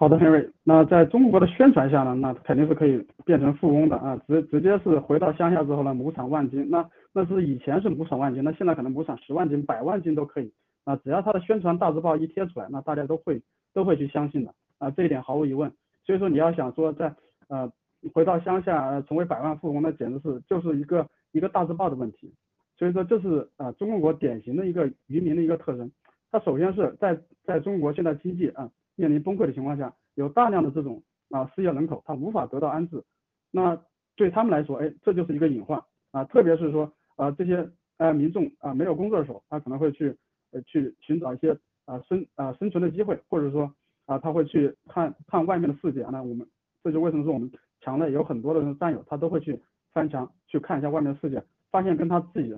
[0.00, 10.52] 好的，Henry，那在中国的宣传下呢，那肯定是可以变成富翁的啊，直直接是回到乡下之后呢，亩产万斤，那那是以前是亩产万斤，那现在可能亩产十万斤、百万斤都可以
[10.84, 13.42] 啊，只要他的宣传大字报一贴出来，那大家都会
[13.74, 15.68] 都会去相信的啊，这一点毫无疑问。
[16.06, 17.12] 所以说你要想说在
[17.48, 17.68] 呃
[18.14, 22.32] 回到乡下成为百万富翁，那简直是就是一个一个大字报的问题。
[22.78, 25.90] 所以说这是啊中国典型的一个渔民的一个特征，
[26.30, 28.70] 他首先是在在中国现在经济啊。
[28.98, 33.04] 面临崩溃的情况下，有大量的这种啊失业人口，他无法得到安置，
[33.52, 33.80] 那
[34.16, 35.80] 对他们来说，哎，这就是一个隐患。
[36.10, 40.16] 啊，特别是说啊这些呃民众啊没有工作的时候，他可能会去
[40.50, 43.72] 呃去寻找一些啊生啊生存的机会，或者说
[44.06, 46.44] 啊他会去看看外面的世界，那我们
[46.82, 47.48] 这就为什么说我们
[47.80, 49.60] 墙内有很多的战友，他都会去
[49.92, 51.40] 翻墙去看一下外面的世界，
[51.70, 52.56] 发现跟他自己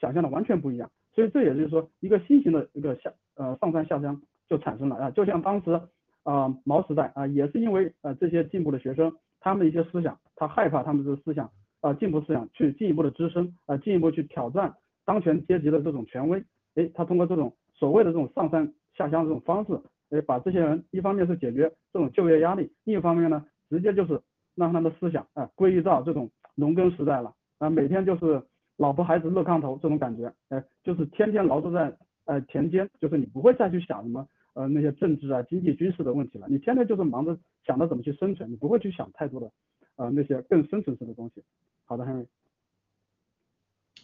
[0.00, 4.20] 想象的完全不一样，所以这也就是说一个新型的一个下呃上山下乡。
[4.48, 5.80] 就产生了啊，就像当时
[6.22, 14.74] 啊毛时代啊，也是因为呃这些进步的学生，他们的一些思想，他害怕他们的思想啊进步思想去进一步的滋生啊，进一步去挑战
[15.04, 16.42] 当权阶级的这种权威，
[16.74, 19.78] 哎，他通过这种所谓的这种上山下乡这种方式，
[20.10, 24.20] 哎，把这些人一方面是解决这种就业压力，另一方面呢，直接就是
[24.54, 28.42] 让他们的思想啊归于到这种农耕时代了啊，每天就是
[28.76, 31.94] 老婆孩子热炕头这种感觉，哎，就是天天劳作在
[32.24, 34.26] 呃田间，就是你不会再去想什么。
[34.58, 39.52] 呃，那些政治啊、经济、军事的问题了，你天天就是忙着想着怎么去生存，你不会去想太多的
[39.94, 41.44] 呃那些更深层次的东西。
[41.84, 42.26] 好的，Henry。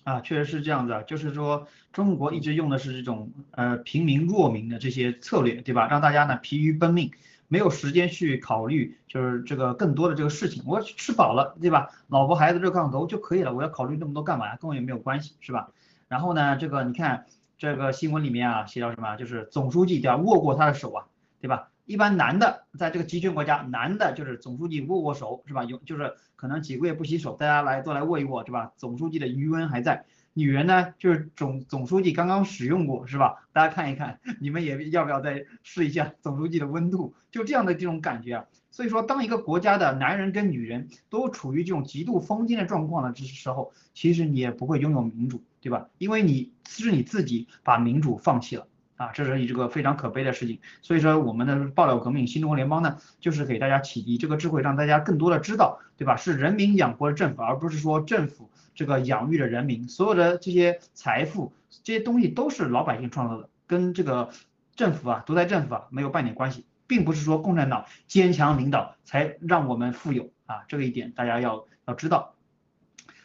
[0.05, 5.89] 啊，确实是这样子，就是说中国一直用的是这种呃平民弱民的这些策略，对吧？
[5.89, 7.11] 让大家呢疲于奔命，
[7.49, 10.63] 没有时间去考虑就是这个更多的这个事情。
[10.65, 11.91] 我吃饱了，对吧？
[12.07, 14.55] 老婆孩子热炕头就可以了，我要考虑那么多干嘛？
[14.55, 15.73] 跟我也没有关系，是吧？
[16.07, 17.27] 然后呢，这个你看。
[17.57, 19.17] 这个新闻里面啊，写到什么？
[19.17, 21.07] 就是总书记对吧，握过他的手啊，
[21.41, 21.71] 对吧？
[21.87, 25.65] 一般男的在这个集权国家，男的就是总书记握握手是吧？
[25.65, 28.73] 有就是可能几个月不洗手，大家来都来握一握是吧？
[28.77, 30.05] 总书记的余温还在。
[30.35, 33.47] 女人呢，就是总总书记刚刚使用过是吧？
[33.53, 37.15] 大家看一看，你们也要不要再试一下总书记的温度？
[37.31, 38.45] 就这样的这种感觉啊。
[38.73, 45.89] 所以说，当一个国家的男人跟女人都处于这种极度封建的状况的时候，其实你也不会拥有民主，对吧？
[45.99, 48.67] 因为你是你自己把民主放弃了
[48.97, 50.59] 啊，这是一个非常可悲的事情。
[50.83, 56.17] 所以说，我们的爆料革命新中国联邦呢，就是给大家启迪这个智慧，让大家更多的知道，对吧？
[56.17, 59.89] 是人民养活了政府，而不是说政府这个养育了人民。
[59.89, 64.31] 所有的这些财富这些东西都是老百姓创造的，跟这个
[64.77, 66.65] 政府啊，独裁政府啊没有半点关系。
[66.87, 72.35] 并不是说共产党坚强领导才让我们富有啊，这个一点大家要要知道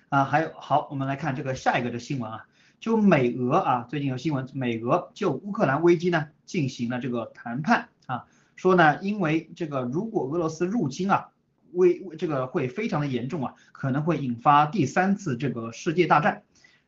[0.07, 0.23] 啊。
[0.23, 2.45] 还有好，我们来看这个下一个的新闻啊，
[2.79, 8.25] 就美俄啊，最近有新闻，美俄就乌克兰危机呢进行了这个谈判啊，
[8.55, 11.29] 说呢，因为这个如果俄罗斯入侵啊，
[11.73, 16.43] 危这个会非常的严重啊，可能会引发第三次这个世界大战。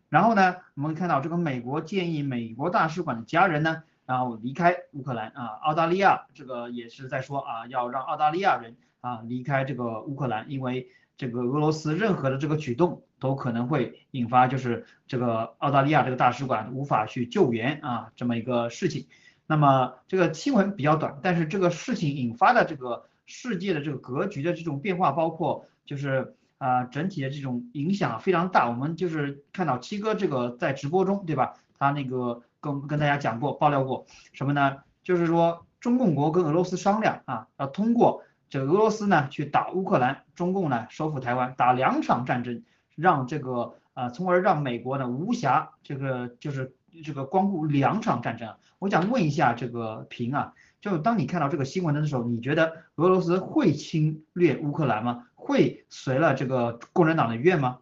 [0.10, 3.84] 然后呢，我们看到这个美国建议美国大使馆的家人呢。
[4.04, 19.08] 然后离开乌克兰啊，澳大利亚这个也是在说啊，要让澳大利亚人啊离开这个乌克兰，因为这个俄罗斯任何的这个举动都可能会引发就是这个澳大利亚这个大使馆无法去救援啊这么一个事情。
[19.48, 28.70] 那么这个新闻比较短，但是这个事情引发的这个世界的这个格局的这种变化，包括就是啊整体的这种影响非常大。
[28.70, 31.54] 我们就是看到七哥这个在直播中，对吧？
[31.78, 34.78] 他那个跟跟大家讲过、爆料过什么呢？
[35.04, 42.64] 就是说中共国跟俄罗斯商量啊，要通过这俄罗斯呢去打乌克兰，中共呢收复台湾，打两场战争，
[42.96, 48.58] 让这个啊，从而让美国呢无暇这个就是这个光顾两场战争啊。
[48.78, 55.28] 我想问一下这个平啊，就当你看到这个新闻的时候，你觉得俄罗斯会侵略乌克兰吗？
[55.34, 57.80] 会随了这个共产党的愿吗？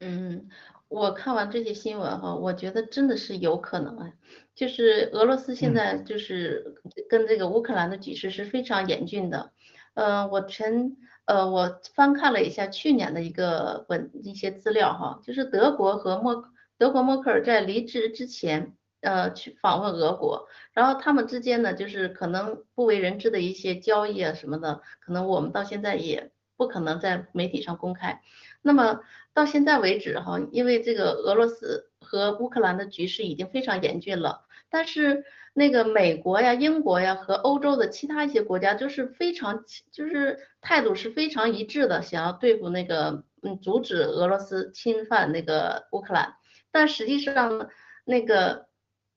[0.00, 0.48] 嗯，
[0.88, 4.12] 我看完这些新闻哈，我觉得真的是有可能啊，
[4.60, 6.74] 就是俄罗斯现在就是
[7.08, 9.52] 跟这个乌克兰的局势是非常严峻的。
[9.94, 16.44] 呃，我前呃我翻看了一下去年的一个文一些资料哈，就是德国和默
[16.76, 28.20] 德国默克尔在离职之前呃去访问俄国，然后他们之间呢就是可能不为人知的一些交易啊什么的，可能我们到现在也不可能在媒体上公开。
[28.60, 29.00] 那么
[29.32, 46.34] 到现在为止哈，因为这个俄罗斯和乌克兰的局势已经非常严峻了，但是那个美国呀、英国呀和欧洲的其他一些国家就是非常就是态度是非常一致的，想要对付那个嗯阻止俄罗斯侵犯那个乌克兰，
[46.72, 47.70] 但实际上
[48.04, 48.66] 那个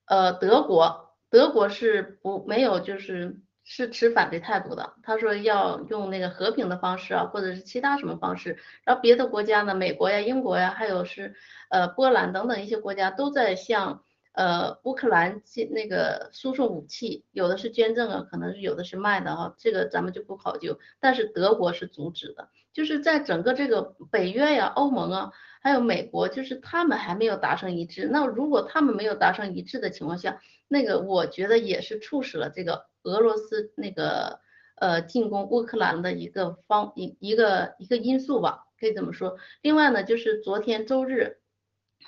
[0.06, 3.40] 呃德国德国是不没有就是。
[3.66, 11.34] 是持反对态度的，他说要用那个和平的方式啊，或者是其他什么方式，然后别的国家呢，美国呀、英国呀，还有是
[11.70, 14.02] 呃波兰等等一些国家都在向
[14.32, 15.40] 呃乌克兰
[15.70, 32.84] 那个输送武器，有的是捐赠啊，可能是有的是卖的哈，这个咱们就不考究，但是德国是阻止的，就是在整个这个北约呀、欧盟啊，还有美国，就是他们还没有达成一致，那如果他们没有达成一致的情况下，那个我觉得也是促使了这个。
[33.04, 34.40] 俄罗斯那个
[34.76, 39.36] 呃进攻乌克兰的一个方一一个一个因素吧，可以这么说。
[39.62, 41.38] 另外呢，就是昨天周日，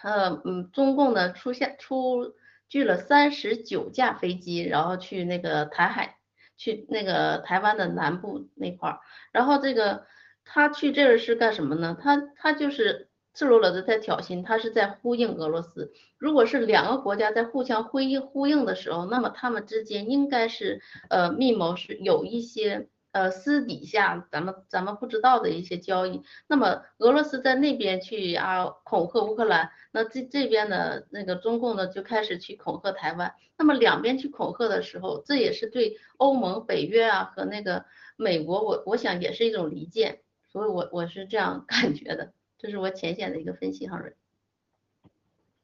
[0.03, 2.35] 呃嗯，中共呢出现出
[2.69, 6.19] 具了三十九架飞机，然后去那个台海，
[6.57, 9.01] 去那个台湾的南部那块儿。
[9.33, 10.07] 然后这个
[10.45, 11.97] 他去这儿是干什么呢？
[12.01, 13.09] 他他就是。
[13.37, 15.93] 赤裸裸的在挑衅，他是在呼应俄罗斯。
[16.17, 20.81] 如果是两个国家在互相呼应呼应的时候，那么他们之间应该是
[21.11, 26.23] 呃密谋是有一些呃私底下咱们咱们不知道的一些交易。
[26.49, 33.35] 那么俄罗斯在那边去啊恐吓乌克兰，那这这边的那个中共呢就开始去恐吓台湾。
[33.59, 37.85] 那么两边去恐吓的时候，这也是对欧盟、北约啊和那个
[38.17, 40.21] 美国，我我想也是一种离间。
[40.49, 42.33] 所以我我是这样 感觉的。
[42.59, 44.01] 这是我浅显的一个分析，哈。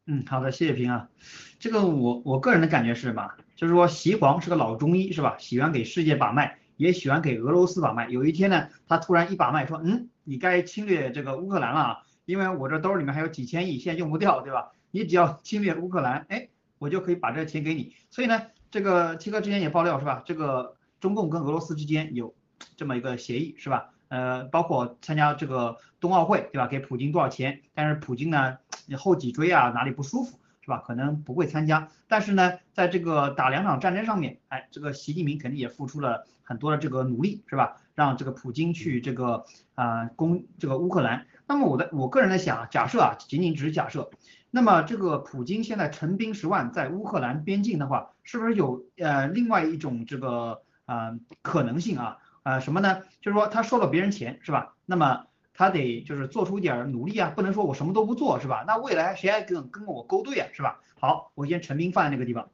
[0.06, 1.08] 嗯，好的，谢谢平啊。
[1.58, 3.30] 这个我我个人的感觉是什么？
[3.54, 5.36] 就是说习黄是个老中医，是吧？
[5.38, 8.08] 喜欢给世界把脉，也喜欢给俄罗斯把脉。
[8.08, 14.72] 有一天呢，他突然一把脉说，嗯，你该侵略这个乌克兰了啊，因为我这兜里面还有几千亿，现在用不掉，对吧？
[14.90, 17.94] 你只要 侵略乌克兰，哎，我就可以把这个钱给你。
[18.10, 20.22] 所以呢，这个七哥之前也爆料是吧？
[20.26, 22.34] 这个中共跟俄罗斯之间有
[22.76, 23.94] 这么一个协议，是吧？
[24.12, 26.66] 呃，包括参加这个冬奥会，对吧？
[26.66, 27.62] 给普京多少钱？
[27.72, 28.58] 但是普京呢，
[28.98, 30.82] 后脊椎啊哪里不舒服，是吧？
[30.86, 31.88] 可能不会参加。
[32.08, 37.80] 但是呢，在这个打两场战争上面，哎，这个习近平肯定也付出了很多的这个努力，是吧？
[37.94, 39.46] 让这个普京去这个
[39.76, 41.26] 啊攻这个乌克兰。
[41.46, 44.10] 那么我的我个人在想，假设啊，仅仅只是假设，
[44.50, 52.18] 那么这个普京现在陈兵十万在乌克兰边境的话，是不是有呃另外一种这个啊可能性啊？
[52.42, 53.02] 啊，什么呢？
[53.20, 54.74] 就是说他收了别人钱，是吧？
[54.84, 58.64] 那么他得就是做出一点努力啊，不能说我什么都不做，是吧？
[58.66, 60.80] 那未来谁还跟跟我勾兑啊，是吧？
[60.98, 62.48] 好，我先陈兵放在那个地方。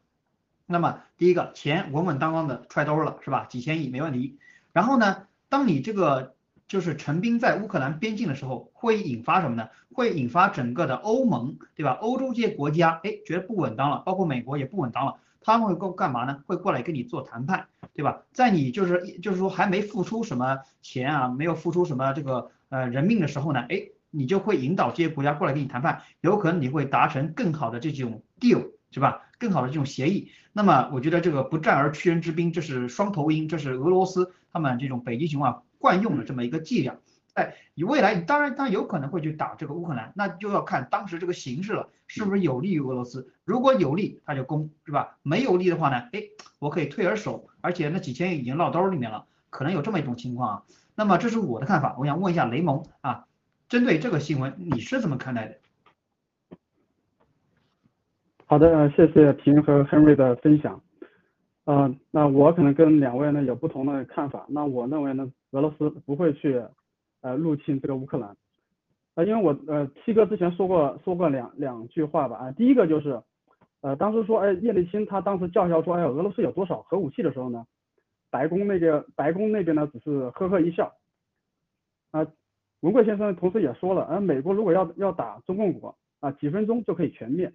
[0.67, 3.47] 那么第一个钱稳稳当当的揣兜了，是吧？
[3.47, 4.39] 几千亿没问题。
[4.73, 6.35] 然后呢，当你这个
[6.67, 9.71] 就是陈兵在乌克兰边境的时候，会引发什么呢？
[9.95, 11.93] 会引发整个的欧盟，对吧？
[11.93, 15.17] 欧洲这些国家，哎，觉得不稳当了，包括美国也不稳当了。
[15.53, 16.43] 他们会过干嘛呢？
[16.47, 18.21] 会过来跟你做谈判，对吧？
[18.33, 23.81] 在你就是就是说还没付出什么钱啊，没有付出什么这个呃人命的时候呢，哎，
[24.11, 29.23] 你就会引导这些国家过来跟你谈判，有可能你会达成更好的这种 deal，是吧？
[29.39, 30.31] 更好的这种协议。
[30.53, 36.95] 那么我觉得这个不战而屈人之兵，这是双头鹰，这是俄罗斯他们这种北极熊啊惯用的这么一个伎俩。
[37.39, 37.55] 在
[37.87, 43.33] 未来你当然他有可能会去打这个乌克兰，那就要看当时这个形势了，是不是有利于俄罗斯？
[43.45, 45.17] 如果有利，他就攻，是吧？
[45.23, 46.23] 没有利的话呢，哎，
[46.59, 50.63] 我可以退而守，而且那几千亿已经落兜里面了，可能有这么一种情况啊。
[50.97, 53.27] 那么这是我的看法，我想问一下雷蒙啊，
[53.69, 55.55] 针对这个新闻你是怎么看待的？
[58.47, 60.81] 好的，谢谢平和 Henry 的分享。
[61.67, 64.47] 呃，那我可能跟两位呢有不同的看法。
[64.49, 66.63] 那我认为呢，俄罗斯不会去
[67.21, 68.37] 呃入侵这个乌克兰。
[69.15, 73.23] 呃，因为我呃七哥之前说过说过两两句话吧啊，第一个就是
[73.81, 77.65] 呃当时说哎叶利钦他当时叫嚣说哎俄罗斯有多少核武器的时候呢，
[78.31, 80.95] 白宫那个白宫那边呢只是呵呵一笑。
[82.11, 82.27] 啊，
[82.81, 87.53] 文贵先生同时也说了，呃美国如果要要打中共国啊几分钟就可以全灭。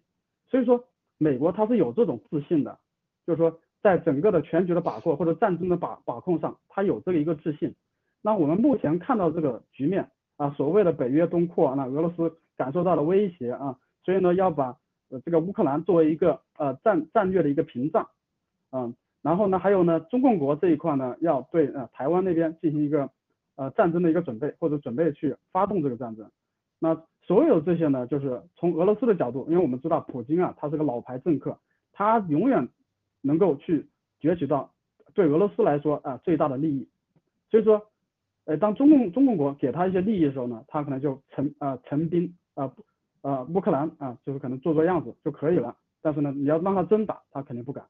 [0.50, 0.84] 所以说，
[1.18, 2.78] 美国它是有这种自信的，
[3.26, 7.74] 就是说，在整个的全局的把控或者战争的把把控上，它有这个一个自信。
[8.24, 14.76] 那我们目前看到这个局面啊，所谓的北约东扩，那俄罗斯感受到了威胁啊，所以呢，要把
[15.10, 18.10] 呃这个乌克兰作为一个呃战战略的一个屏障，
[18.72, 23.08] 嗯，然后呢，还有呢，中共国这一块呢，要对呃台湾那边进行一个
[23.58, 26.28] 呃战争的一个准备，或者准备去发动这个战争，
[26.80, 27.00] 那。
[27.26, 31.58] 所有这些呢，就是从俄罗斯的角度，因为我们知道普京啊，他是个老牌政客，
[31.94, 32.68] 他永远
[33.22, 33.88] 能够去
[34.20, 34.70] 攫取到
[35.14, 36.86] 对俄罗斯来说啊最大的利益。
[37.50, 37.82] 所以说，
[38.46, 42.74] 呃，当中共中共国给他一些利益的时候呢，他可能就成啊成兵啊
[43.22, 45.76] 啊乌克兰啊，就是可能做做样子就可以了。
[46.02, 47.86] 但是呢，你要让他真打，他肯定不敢。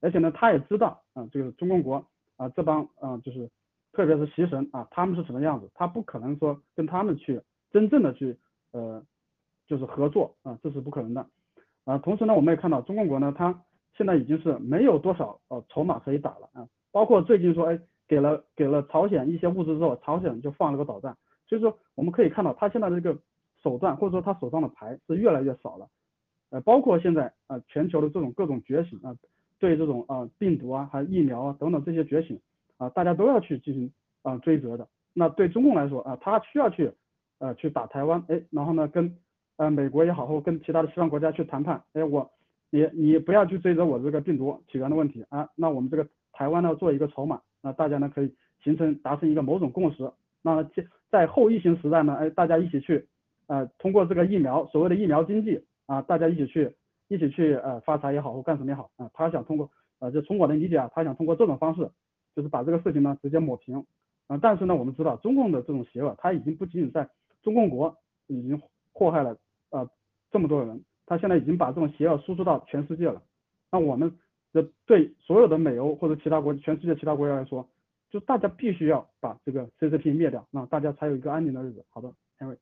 [0.00, 2.06] 而且呢，他也知道啊，这个中共国
[2.36, 3.50] 啊这帮啊就是
[3.92, 8.36] 特别是习神啊，他们是什么样子，他不可能说跟他们去真正的去。
[8.70, 9.02] 呃，
[9.66, 11.26] 就是合作啊，这是不可能的
[11.86, 11.96] 啊。
[11.96, 13.64] 同时呢，我们也看到中共国呢，他
[13.96, 16.68] 现在已经是没有多少呃筹码可以打了啊。
[16.92, 21.16] 包括最近说，哎，给了给了朝鲜一些物资之后，朝鲜就放了个导弹。
[21.46, 23.20] 所以说，我们可以看到他现在的这个
[23.62, 25.86] 手段或者说他手上的牌是越来越少了。
[26.50, 29.14] 呃，包括现在啊，全球的这种各种觉醒啊，
[29.58, 32.40] 对这种啊病毒啊，还有疫苗啊等等这些觉醒
[32.78, 34.88] 啊，大家都要去进行啊追责的。
[35.12, 36.92] 那对中共来说啊，他需要去。
[37.40, 39.16] 呃，去打台湾，哎，然后呢，跟
[39.58, 42.28] 呃美国也好，或跟其他的西方国家去谈判，哎，我
[42.70, 50.10] 你你不要去追责我这个病毒起源的问题啊，那我们这个台湾呢做一个筹码，那大家呢可以形成达成一个某种共识，
[50.42, 53.06] 那在在后疫情时代呢，哎，大家一起去
[53.46, 56.72] 呃通过这个疫苗，所谓的疫苗经济啊，大家一起去
[57.08, 61.90] 一起去呃发财也好，或干什么也好啊，他想通过呃就从我的理解啊，他想通过这种方式，
[62.36, 63.84] 就是把这个事情呢直接抹平
[64.26, 67.08] 啊，但是呢，我们知道中共的这种邪恶，他已经不仅仅在
[67.42, 68.60] 中共国已经
[68.92, 69.36] 祸害了
[69.70, 69.88] 呃
[70.30, 73.22] 这么多人，他现在已经把这种邪恶输出到全世界了。
[73.72, 74.12] 那我们
[74.52, 77.68] 的对所有的美欧或者其他国全世界其他国家来说，
[78.10, 81.84] 就大家必须要把这个 CCP 灭掉，那大家才有一个安宁的日子。
[81.90, 82.56] 好的，Henry。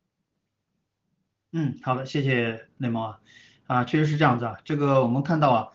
[1.53, 3.21] 嗯，好的，谢谢内蒙啊，
[3.67, 4.59] 啊，确实是这样子啊。
[4.65, 5.73] 这个我们看到啊，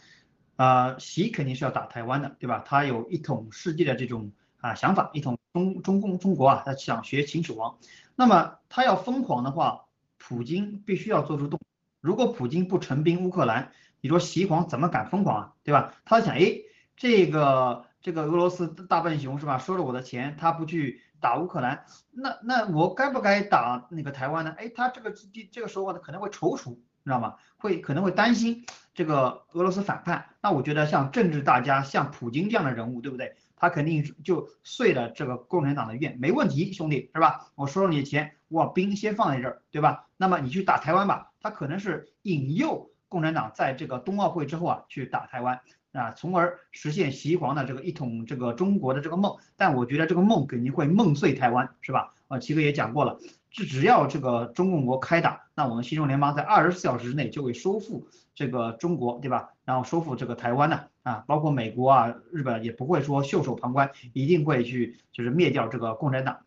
[0.57, 2.61] 啊，习肯定是要打台湾的，对吧？
[2.65, 7.77] 他有一统世界的这种啊想法，一统中中共中国啊，他想学秦始皇。
[8.15, 9.85] 那么他要疯狂的话，
[10.17, 11.59] 普京必须要做出动。
[12.01, 13.71] 如果普京不成兵乌克兰，
[14.01, 15.53] 你说习皇怎么敢疯狂啊？
[15.63, 15.93] 对吧？
[16.03, 16.53] 他想，哎，
[16.97, 19.57] 这个这个俄罗斯大笨熊是吧？
[19.57, 24.53] 收了我的钱，他不去打乌克兰，那那我该不该打那个台湾呢？
[24.57, 26.75] 哎，他这个这这个时候呢可能会踌躇，你
[27.05, 27.35] 知道吗？
[27.57, 30.25] 会可能会担心这个俄罗斯反叛。
[30.41, 33.35] 那我觉得像政治大家像普京这样的人物，对不对？
[33.55, 37.51] 他肯定就遂了这个共产党的愿，没问题，兄弟，是吧？
[37.53, 40.07] 我收了你的钱，我把兵先放在这儿，对吧？
[40.17, 41.31] 那么你去打台湾吧。
[41.39, 45.59] 他可能是引诱共产党在这个冬奥会之后啊去打台湾
[45.91, 49.35] 啊，从而实现习皇的这个一统这个中国的这个梦。
[49.57, 52.13] 但我觉得这个梦肯定会梦碎台湾，是吧？
[52.29, 53.19] 啊，齐哥也讲过了，
[53.49, 59.49] 只只要这个中共国开打，那我们新中联邦在二十四小时之内就会收复这个中国，对吧？
[59.65, 60.79] 然后收复这个台湾呢？
[61.03, 66.39] 啊，包括美国啊、日本也不会说袖手旁观，一定会去就是灭掉这个共产党，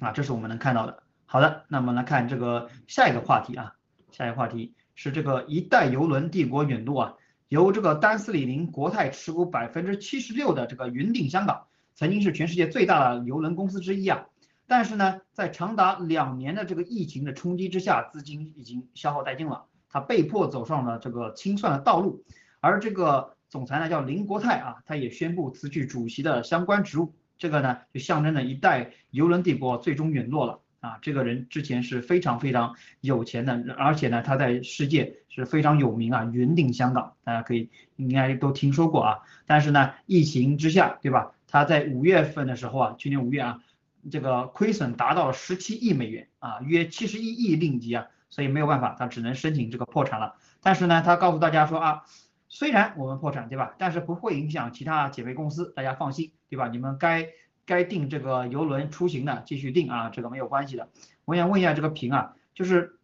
[0.00, 1.02] 啊，这是我们能看到的。
[1.26, 3.74] 好的，那么来看这个下一个话题啊，
[4.10, 7.14] 下一个话题是这个一代邮轮帝国陨落啊，
[7.48, 14.26] 由这个丹斯里宁国泰持股百分之七十六的这个云顶香港，曾经是全世界最大的邮轮公司之一啊，
[14.66, 22.24] 但是呢，在长达两年的这个疫情的冲击之下，资金已经消耗殆尽了，他被迫走上了这个清算的道路，
[22.60, 23.34] 而这个。
[23.50, 30.98] 总裁呢叫林国泰啊，他也宣布辞去主席的相关职务，这个呢就象征着一代游轮帝国最终陨落了啊。
[31.02, 39.18] 这个人之前是非常非常有钱的，而且呢他在世界是非常有名啊，云顶香港，大家可以应该都听说过啊。
[39.46, 41.32] 但是呢疫情之下，对吧？
[41.46, 43.62] 他在五月份的时候啊，去年五月啊，
[44.10, 50.34] 这个亏损达到了十七亿美元啊，约七十一亿令吉啊，所以没有办法，他只能申请这个破产了。
[50.60, 52.04] 但是呢，他告诉大家说啊，
[52.48, 53.74] 虽然我们破产，对吧？
[53.78, 56.68] 但是不会影响其他姐妹公司，大家放心，对吧？
[56.68, 57.28] 你们该
[57.66, 60.88] 该订这个游轮出行的继续订啊，这个没有关系的。
[61.24, 62.98] 我想问一下这个平啊，就是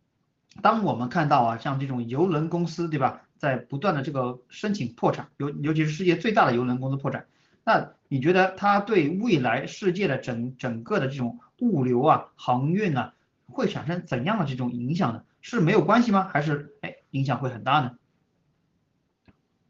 [0.62, 7.26] 当我们看到啊，像这种游轮公司，对吧，在不断的这个申请破产，尤尤其是世界最大的游轮公司破产。
[7.64, 13.14] 那你觉得它对未来世界的整整个的这种物流啊、航运啊，
[13.46, 15.24] 会产生怎样的这种影响呢？
[15.40, 16.28] 是没有关系吗？
[16.32, 17.96] 还是哎影响会很大呢？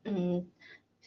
[0.05, 0.49] 嗯，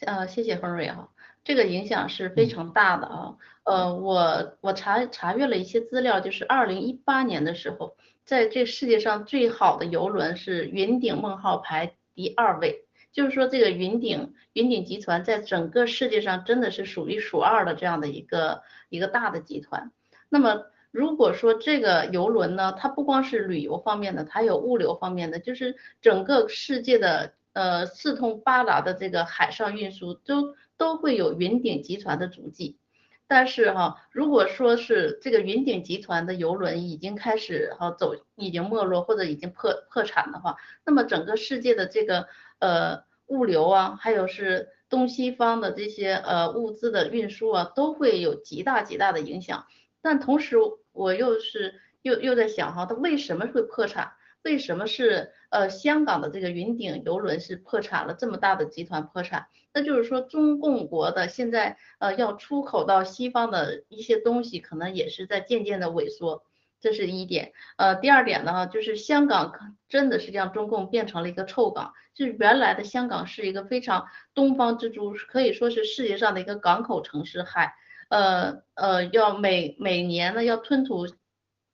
[0.00, 1.08] 呃，谢谢峰瑞啊，
[1.44, 3.36] 这个影响是非常大的啊。
[3.62, 12.84] 呃，我我查查阅了一些资料，就是二零一八年的时候，在这世界上最好的游轮是云顶梦号排第二位。
[13.12, 19.92] 就是说，这个云顶云顶集团在整个世界上真的是数一数二的这样的一个一个大的集团。
[20.28, 32.78] 那么，如果说这个游轮呢，它不光是旅游方面的，它有物流方面的，就是整个世界的呃四通八达的这个海上运输都都会有云顶集团的足迹。
[33.26, 42.26] 但是哈，如果说是这个云顶集团的游轮已经开始哈走，已经没落或者已经破破产的话，那么整个世界的这个。
[42.60, 49.66] 呃，物流啊，还有是东西方的这些呃物资的运输啊，都会有极大极大的影响。
[50.00, 50.56] 但同时，
[50.92, 54.12] 我又是又又在想哈，它为什么会破产？
[54.44, 58.14] 为什么是呃香港的这个云顶游轮是破产了？
[58.14, 66.44] 这么大的集团破产，那就是说中共国的现在呃要出口到西方的一些东西，可能也是在渐渐的萎缩。
[66.80, 69.54] 这是一点，呃，第二点呢，就是香港
[69.88, 77.74] 真的是让中共变成了一个臭港，就是原来的香港是一个非常东方之珠，可以说是世界上的一个港口城市，海，
[78.10, 81.06] 呃呃，要每每年呢要吞吐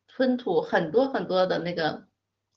[0.07, 2.05] 吞吐很多很多的那个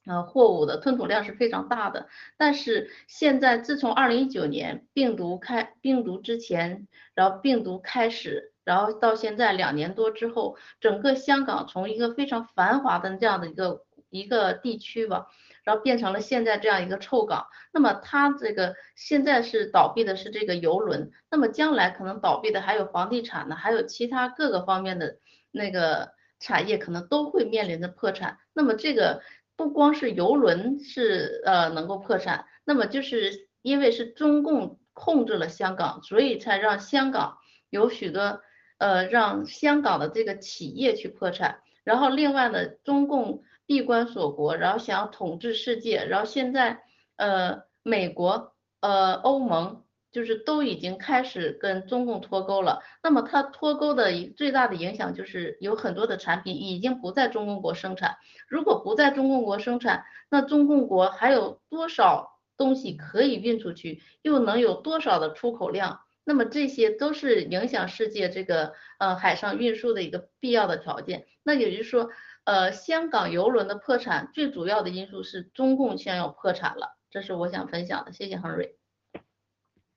[0.05, 2.07] 呃货物的吞吐量是非常大的，
[2.37, 8.51] 但是现在自从二零一九年病毒开病毒之前，然后病毒开始。
[8.65, 15.27] 然后到现在两年多之后，整个香港从一个非常繁华的这样的一个一个地区吧，
[15.65, 17.47] 然后变成了现在这样一个臭港。
[17.73, 25.17] 那么它这个现在是倒闭的是这个游轮，那么将来可能倒闭的还有房地产呢，还有其他各个方面的
[25.51, 28.37] 那个产业可能都会面临着破产。
[28.53, 29.21] 那么这个
[29.63, 37.37] 不光是游轮是呃能够破产，那么就是因为是中共控制了香港，所以才让香港
[37.69, 38.41] 有许多。
[38.79, 46.81] 呃，让香港的这个企业去破产，然后另外呢，中共闭关锁国，然后想要统治世界，然后现在
[47.15, 49.82] 呃，美国呃，欧盟
[50.13, 52.81] 就是都已经开始跟中共脱钩了。
[53.01, 58.15] 那么它脱钩的最大的影响就是有很多的产品已经不在中共国生产。
[58.47, 65.99] 如果不在中共国生产，那中共国还有多少东西可以运出去，又能有多少的出口量？
[66.23, 71.25] 那么这些都是影响世界这个呃海上运输的一个必要的条件。
[71.43, 72.09] 那也就是说，
[72.45, 76.95] 呃，香港邮轮的破产最主要的因素是中共将要破产了。
[77.11, 78.13] 这是我想分享的。
[78.13, 78.82] 谢谢恒瑞。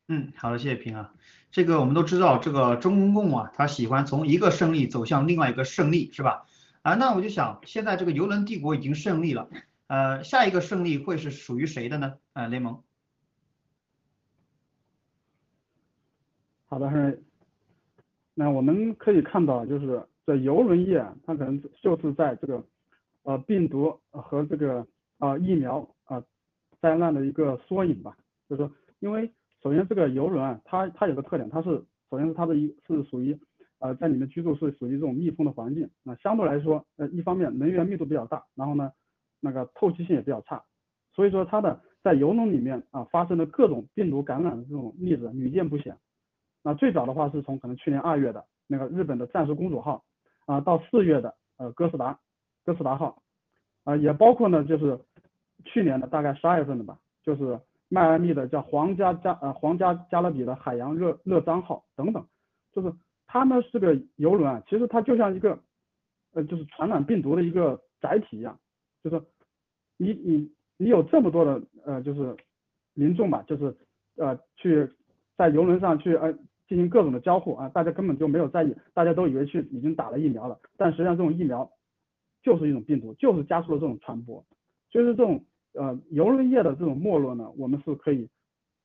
[0.08, 1.12] 嗯，好的，谢谢平啊。
[1.50, 6.46] 这个我们都知道，这个中共啊，他喜欢从一个胜利走向另外一个胜利，是吧？
[6.82, 9.48] 啊，那我就想，现在这个游轮帝国已经胜利了，
[9.88, 12.18] 呃，下一个胜利会是属于谁的呢？
[12.34, 12.80] 呃，雷蒙。
[16.66, 17.22] 好的，是。
[18.34, 22.64] 那我们可以看到，就是在游轮业，它可能就是在这个
[23.22, 24.86] 呃病毒和这个
[25.18, 26.22] 呃疫苗啊
[26.80, 28.16] 灾难的一个缩影吧。
[28.48, 28.70] 就是说，
[29.00, 29.32] 因为
[29.66, 31.70] 首先这个游轮啊，它它有个特点，它是
[32.08, 33.36] 首先是它的一是属于
[33.80, 38.92] 呃在里面居住是属于这种密封的环境，那相对来说呃一方面能源密度比较大，然后呢
[39.40, 40.62] 那个透气性也比较差，
[41.12, 45.98] 所以说它的在游轮里面啊发生的各种病毒感染的这种例子屡见不鲜。
[46.62, 50.04] 那最早的话是从可能去年二月的那个日本的战术公主号
[50.46, 52.20] 啊，到四月的呃哥斯达
[52.64, 53.20] 哥斯达号。
[53.82, 54.96] 啊，也包括呢就是
[55.64, 57.58] 去年的大概十二月份的吧，就是
[57.88, 62.26] 迈阿密的叫皇家加呃皇家加勒比的海洋热热章号等等，
[62.72, 62.92] 就是
[63.26, 65.58] 它呢是个游轮啊，其实它就像一个
[66.32, 68.58] 呃就是传染病毒的一个载体一样，
[69.02, 69.22] 就是
[69.96, 72.36] 你你你有这么多的呃就是
[72.94, 73.76] 民众吧，就是
[74.16, 74.90] 呃去
[75.36, 76.36] 在游轮上去呃。
[76.68, 81.70] 进行各种的交互啊，大家根本就没有在意，大家都以为去已经打了疫苗了，但实际上这种疫苗
[82.42, 84.44] 就是一种病毒，就是加速了这种传播。
[84.90, 85.44] 所以说这种
[85.76, 88.28] 呃游轮业的这种没落呢，我们是可以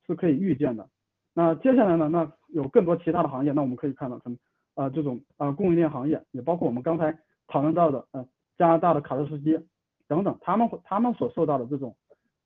[0.06, 0.88] 是可以预见的。
[1.34, 4.38] 那接下来呢，那有更多其他的行业，那我们可以看到，可能
[4.74, 8.28] 啊这种啊供应链行业，也包括我们刚才讨论到的呃
[8.58, 9.58] 加拿大的卡车司机
[10.06, 11.96] 等等，他们他们所受到的这种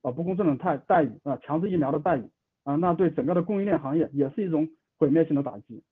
[0.03, 2.31] 啊不公正的待待遇啊强制疫苗的待遇
[2.63, 4.69] 啊，那对整个的供应链行业也是一种
[4.99, 5.83] 毁灭性的打击。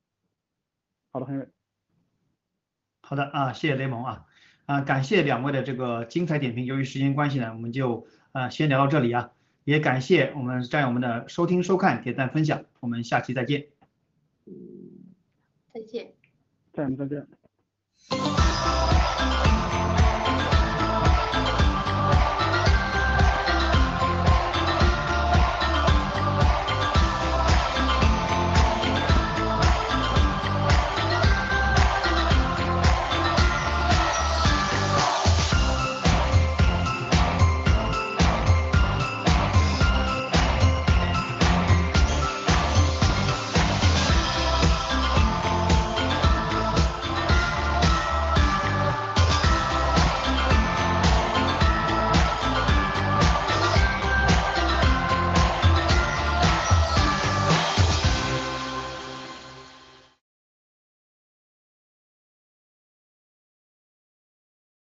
[1.10, 1.44] 好的朋友。
[3.02, 4.24] 好的啊，谢谢雷蒙啊，
[4.66, 6.64] 啊感谢两位的这个精彩点评。
[6.64, 9.30] 由于时间关系呢，我们就啊先聊到这里啊，
[9.64, 13.66] 也感谢我们战友们的收听、收看、点赞、分享，我们下期再见。
[15.72, 16.12] 再见。
[16.72, 17.26] 战友们，再见。